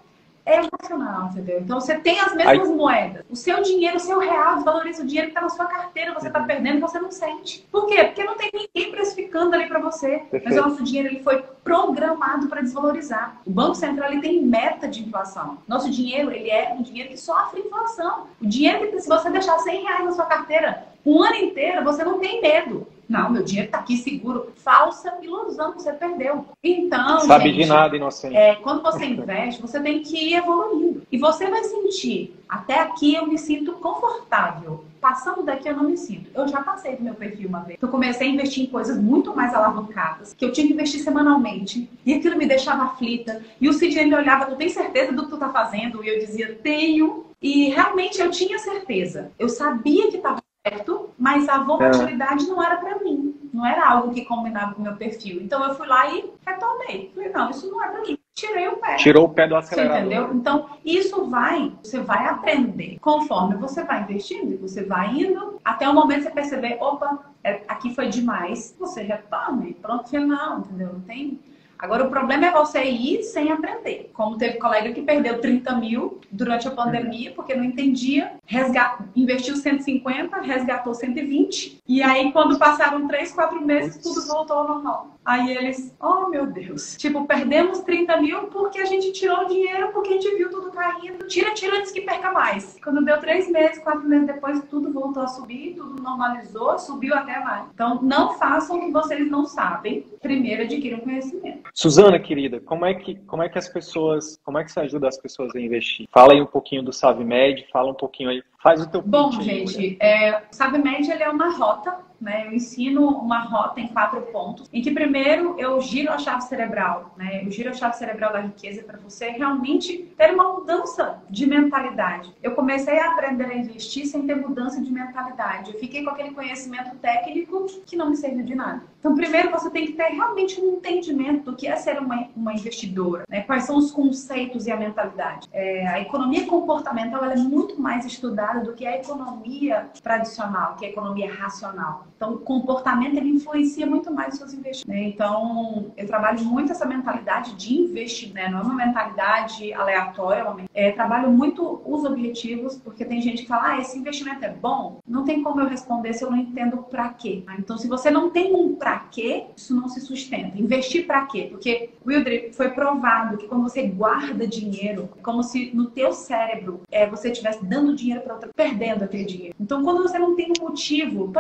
[0.46, 1.60] é emocional, entendeu?
[1.62, 2.76] Então você tem as mesmas Aí...
[2.76, 3.26] moedas.
[3.30, 6.28] O seu dinheiro, o seu real, valoriza o dinheiro que está na sua carteira, você
[6.28, 6.48] está uhum.
[6.48, 7.66] perdendo e você não sente.
[7.72, 8.04] Por quê?
[8.04, 10.20] Porque não tem ninguém precificando ali para você.
[10.30, 10.46] Perfeito.
[10.46, 13.42] Mas o nosso dinheiro ele foi programado para desvalorizar.
[13.46, 15.60] O Banco Central ele tem meta de inflação.
[15.68, 18.28] Nosso dinheiro ele é um dinheiro que sofre inflação.
[18.42, 22.04] O dinheiro que se você deixar 100 reais na sua carteira um ano inteiro, você
[22.04, 22.88] não tem medo.
[23.14, 24.52] Não, meu dinheiro está aqui seguro.
[24.56, 26.48] Falsa ilusão, você perdeu.
[26.64, 27.20] Então.
[27.20, 28.36] Sabe gente, de nada, inocente.
[28.36, 31.04] É, quando você investe, você tem que ir evoluindo.
[31.12, 34.84] E você vai sentir, até aqui eu me sinto confortável.
[35.00, 36.32] Passando daqui eu não me sinto.
[36.34, 37.78] Eu já passei do meu perfil uma vez.
[37.80, 41.88] Eu comecei a investir em coisas muito mais alavancadas, que eu tinha que investir semanalmente.
[42.04, 43.44] E aquilo me deixava aflita.
[43.62, 46.04] E o Sidney me olhava, tu tem certeza do que tu tá fazendo?
[46.04, 47.26] E eu dizia, tenho.
[47.40, 49.30] E realmente eu tinha certeza.
[49.38, 52.48] Eu sabia que estava certo, mas a volatilidade é.
[52.48, 53.36] não era para mim.
[53.54, 55.42] Não era algo que combinava com o meu perfil.
[55.42, 57.12] Então eu fui lá e retornei.
[57.14, 58.18] Falei, não, isso não é para mim.
[58.34, 58.96] Tirei o pé.
[58.96, 59.96] Tirou o pé do acelerador.
[59.96, 60.34] Você entendeu?
[60.34, 62.98] Então, isso vai, você vai aprender.
[63.00, 67.94] Conforme você vai investindo, você vai indo, até o momento você perceber, opa, é, aqui
[67.94, 70.94] foi demais, você retorna e pronto, final, entendeu?
[70.94, 71.40] Não tem
[71.84, 74.10] Agora, o problema é você ir sem aprender.
[74.14, 79.02] Como teve colega que perdeu 30 mil durante a pandemia, porque não entendia, resgat...
[79.14, 85.14] investiu 150, resgatou 120, e aí, quando passaram 3, 4 meses, tudo voltou ao normal.
[85.26, 89.92] Aí eles, oh meu Deus, tipo, perdemos 30 mil porque a gente tirou o dinheiro,
[89.94, 91.28] porque a gente viu tudo caindo.
[91.28, 92.78] Tira, tira antes que perca mais.
[92.84, 97.40] Quando deu três meses, quatro meses depois, tudo voltou a subir, tudo normalizou, subiu até
[97.40, 97.68] mais.
[97.74, 100.06] Então, não façam o que vocês não sabem.
[100.22, 101.70] Primeiro adquiram conhecimento.
[101.74, 105.08] Suzana, querida, como é que, como é que as pessoas, como é que você ajuda
[105.08, 106.08] as pessoas a investir?
[106.12, 109.98] Fala aí um pouquinho do SaveMed, fala um pouquinho aí, faz o teu Bom, gente,
[110.00, 112.48] é, o SaveMed ele é uma rota né?
[112.48, 117.14] Eu ensino uma rota em quatro pontos, em que primeiro eu giro a chave cerebral,
[117.18, 117.44] né?
[117.44, 122.34] Eu giro a chave cerebral da riqueza para você realmente ter uma mudança de mentalidade.
[122.42, 125.74] Eu comecei a aprender a investir sem ter mudança de mentalidade.
[125.74, 128.82] Eu fiquei com aquele conhecimento técnico que não me serviu de nada.
[129.00, 132.54] Então, primeiro você tem que ter realmente um entendimento do que é ser uma, uma
[132.54, 133.42] investidora, né?
[133.42, 135.50] Quais são os conceitos e a mentalidade.
[135.52, 140.90] É, a economia comportamental é muito mais estudada do que a economia tradicional, que é
[140.90, 142.08] a economia racional.
[142.16, 144.86] Então, o comportamento ele influencia muito mais os seus investimentos.
[144.86, 145.10] Né?
[145.10, 148.50] Então, eu trabalho muito essa mentalidade de investir, né?
[148.50, 153.74] Não é uma mentalidade aleatória, é, trabalho muito os objetivos, porque tem gente que fala,
[153.74, 155.00] ah, esse investimento é bom.
[155.08, 157.44] Não tem como eu responder se eu não entendo para quê.
[157.58, 160.58] Então, se você não tem um para quê, isso não se sustenta.
[160.58, 161.48] Investir para quê?
[161.50, 166.82] Porque, Wildre, foi provado que quando você guarda dinheiro, é como se no teu cérebro
[166.92, 169.56] é, você estivesse dando dinheiro para perdendo aquele dinheiro.
[169.60, 171.32] Então, quando você não tem um motivo,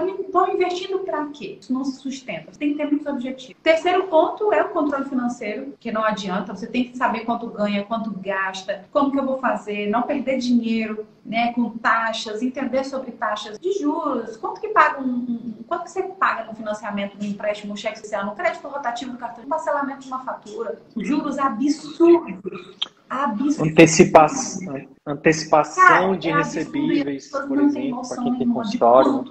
[0.53, 1.57] investir investindo para quê?
[1.59, 2.51] Isso não se sustenta.
[2.51, 3.55] Você tem que ter muitos objetivos.
[3.61, 6.55] Terceiro ponto é o controle financeiro, que não adianta.
[6.55, 10.37] Você tem que saber quanto ganha, quanto gasta, como que eu vou fazer, não perder
[10.37, 15.85] dinheiro, né, com taxas, entender sobre taxas de juros, quanto que paga um, um quanto
[15.85, 19.43] que você paga no financiamento do empréstimo, um cheque social, no crédito rotativo do cartão,
[19.43, 22.77] no parcelamento de uma fatura, juros absurdos
[23.09, 23.69] absurdo.
[23.69, 29.25] Antecipação, antecipação Cara, de recebíveis, por exemplo, para quem tem consultório.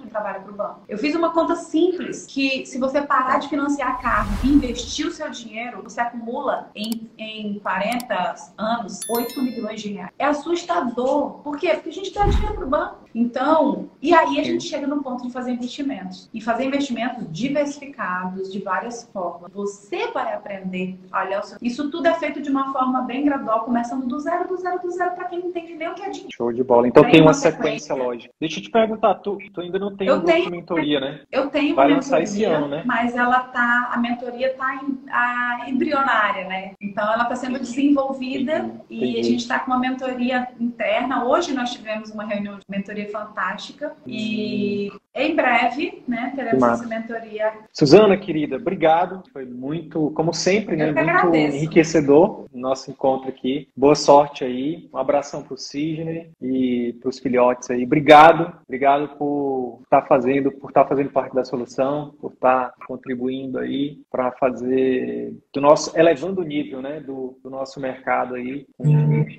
[0.55, 0.83] banco.
[0.87, 5.11] Eu fiz uma conta simples que se você parar de financiar carro e investir o
[5.11, 10.11] seu dinheiro, você acumula em, em 40 anos 8 milhões de reais.
[10.17, 11.39] É assustador.
[11.43, 11.73] Por quê?
[11.73, 13.03] Porque a gente dá dinheiro para o banco.
[13.15, 16.29] Então, e aí a gente chega no ponto de fazer investimentos.
[16.33, 19.51] E fazer investimentos diversificados, de várias formas.
[19.53, 21.57] Você vai aprender a olhar o seu...
[21.61, 24.89] Isso tudo é feito de uma forma bem gradual, começando do zero, do zero, do
[24.89, 26.29] zero, para quem não entende nem o que é dinheiro.
[26.33, 26.87] Show de bola.
[26.87, 28.33] Então tem, tem uma, sequência, sequência lógica.
[28.39, 31.21] Deixa eu te perguntar, tu, tu ainda não tem eu tenho, mentoria, né?
[31.31, 32.83] Eu tenho Vai uma mentoria, esse ano, né?
[32.85, 36.71] mas ela tá, a mentoria tá em, a, embrionária, né?
[36.81, 41.25] Então ela está sendo desenvolvida e a gente está com uma mentoria interna.
[41.25, 47.53] Hoje nós tivemos uma reunião de mentoria fantástica e em breve, né, teremos essa mentoria.
[47.71, 49.23] Suzana, querida, obrigado.
[49.31, 51.57] Foi muito, como sempre, né, muito agradeço.
[51.57, 53.67] enriquecedor o nosso encontro aqui.
[53.75, 54.89] Boa sorte aí.
[54.91, 57.83] Um abração para o Sidney e para os filhotes aí.
[57.83, 62.69] Obrigado, obrigado por estar tá fazendo, por estar tá fazendo parte da solução, por estar
[62.69, 68.35] tá contribuindo aí para fazer do nosso, elevando o nível, né, do, do nosso mercado
[68.35, 68.65] aí,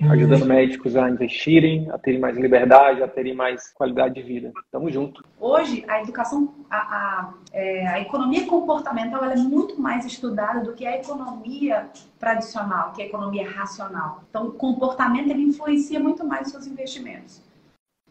[0.09, 4.51] ajudando médicos a investirem, a terem mais liberdade, a terem mais qualidade de vida.
[4.71, 5.23] Tamo junto.
[5.39, 10.85] Hoje, a educação, a, a, é, a economia comportamental é muito mais estudada do que
[10.85, 11.89] a economia
[12.19, 14.23] tradicional, que é a economia racional.
[14.29, 17.44] Então, o comportamento ele influencia muito mais os seus investimentos.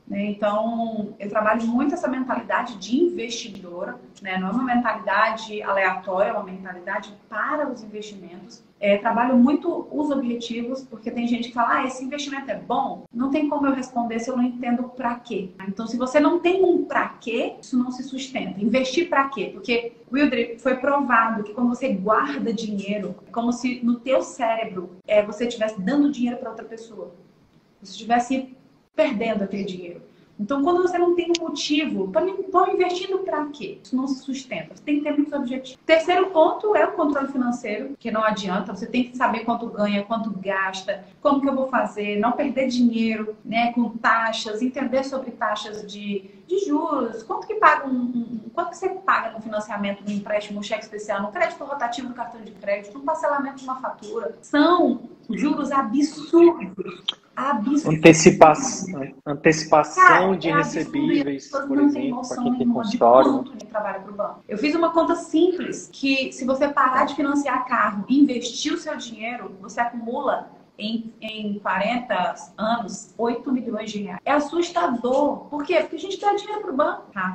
[0.07, 0.27] Né?
[0.27, 4.37] Então, eu trabalho muito essa mentalidade de investidora, né?
[4.37, 8.63] não é uma mentalidade aleatória, é uma mentalidade para os investimentos.
[8.79, 13.05] É, trabalho muito os objetivos, porque tem gente que fala, ah, esse investimento é bom.
[13.11, 15.53] Não tem como eu responder se eu não entendo para quê.
[15.67, 18.61] Então, se você não tem um para quê, isso não se sustenta.
[18.61, 19.51] Investir para quê?
[19.55, 24.97] Porque, Wildre, foi provado que quando você guarda dinheiro, é como se no teu cérebro
[25.07, 27.15] é, você estivesse dando dinheiro para outra pessoa.
[27.83, 28.55] Se estivesse
[28.95, 30.03] perdendo aquele dinheiro.
[30.39, 33.79] Então, quando você não tem um motivo, estou investindo para quê?
[33.83, 34.75] Isso não se sustenta.
[34.75, 35.79] Você tem que ter muitos objetivos.
[35.87, 38.75] Terceiro ponto é o controle financeiro, que não adianta.
[38.75, 42.67] Você tem que saber quanto ganha, quanto gasta, como que eu vou fazer, não perder
[42.69, 48.41] dinheiro né, com taxas, entender sobre taxas de, de juros, quanto que paga um, um,
[48.53, 52.15] quanto que você paga no financiamento, no empréstimo, no cheque especial, no crédito rotativo do
[52.15, 54.37] cartão de crédito, no parcelamento de uma fatura.
[54.43, 55.01] São
[55.31, 57.05] juros absurdos
[57.37, 57.97] absurdo.
[57.97, 63.45] Antecipação, antecipação Cara, de é recebíveis, por exemplo, para quem tem consultório.
[63.45, 64.45] De trabalho pro banco.
[64.49, 68.79] Eu fiz uma conta simples que se você parar de financiar carro e investir o
[68.79, 74.21] seu dinheiro, você acumula em, em 40 anos 8 milhões de reais.
[74.25, 75.47] É assustador.
[75.47, 75.81] Por quê?
[75.81, 77.33] Porque a gente dá dinheiro pro banco, tá?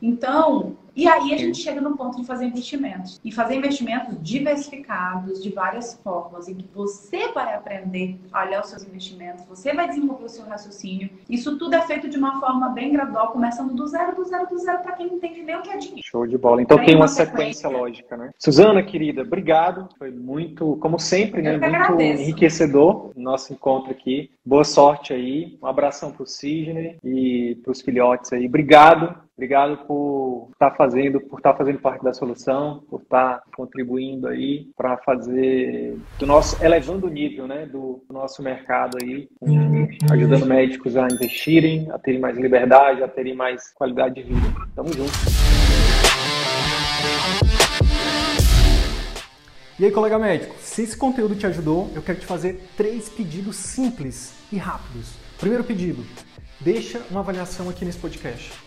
[0.00, 3.20] Então, E aí a gente chega no ponto de fazer investimentos.
[3.24, 8.70] E fazer investimentos diversificados, de várias formas, em que você vai aprender a olhar os
[8.70, 11.08] seus investimentos, você vai desenvolver o seu raciocínio.
[11.30, 14.58] Isso tudo é feito de uma forma bem gradual, começando do zero, do zero, do
[14.58, 16.02] zero, para quem não entende nem o que é dinheiro.
[16.04, 16.62] Show de bola.
[16.62, 18.30] Então tem, tem uma, uma sequência, sequência lógica, né?
[18.36, 19.88] Suzana, querida, obrigado.
[19.96, 21.52] Foi muito, como sempre, né?
[21.52, 22.22] Muito agradeço.
[22.22, 24.32] enriquecedor o nosso encontro aqui.
[24.44, 25.56] Boa sorte aí.
[25.62, 28.46] Um abração pro Sidney e pros filhotes aí.
[28.46, 33.38] Obrigado Obrigado por estar tá fazendo, por estar tá fazendo parte da solução, por estar
[33.38, 38.98] tá contribuindo aí para fazer do nosso elevando o nível, né, do, do nosso mercado
[39.00, 39.28] aí,
[40.10, 44.48] ajudando médicos a investirem, a terem mais liberdade, a terem mais qualidade de vida.
[44.74, 45.12] Tamo junto.
[49.78, 53.54] E aí, colega médico, se esse conteúdo te ajudou, eu quero te fazer três pedidos
[53.54, 55.14] simples e rápidos.
[55.38, 56.04] Primeiro pedido,
[56.58, 58.66] deixa uma avaliação aqui nesse podcast.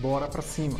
[0.00, 0.78] Bora pra cima!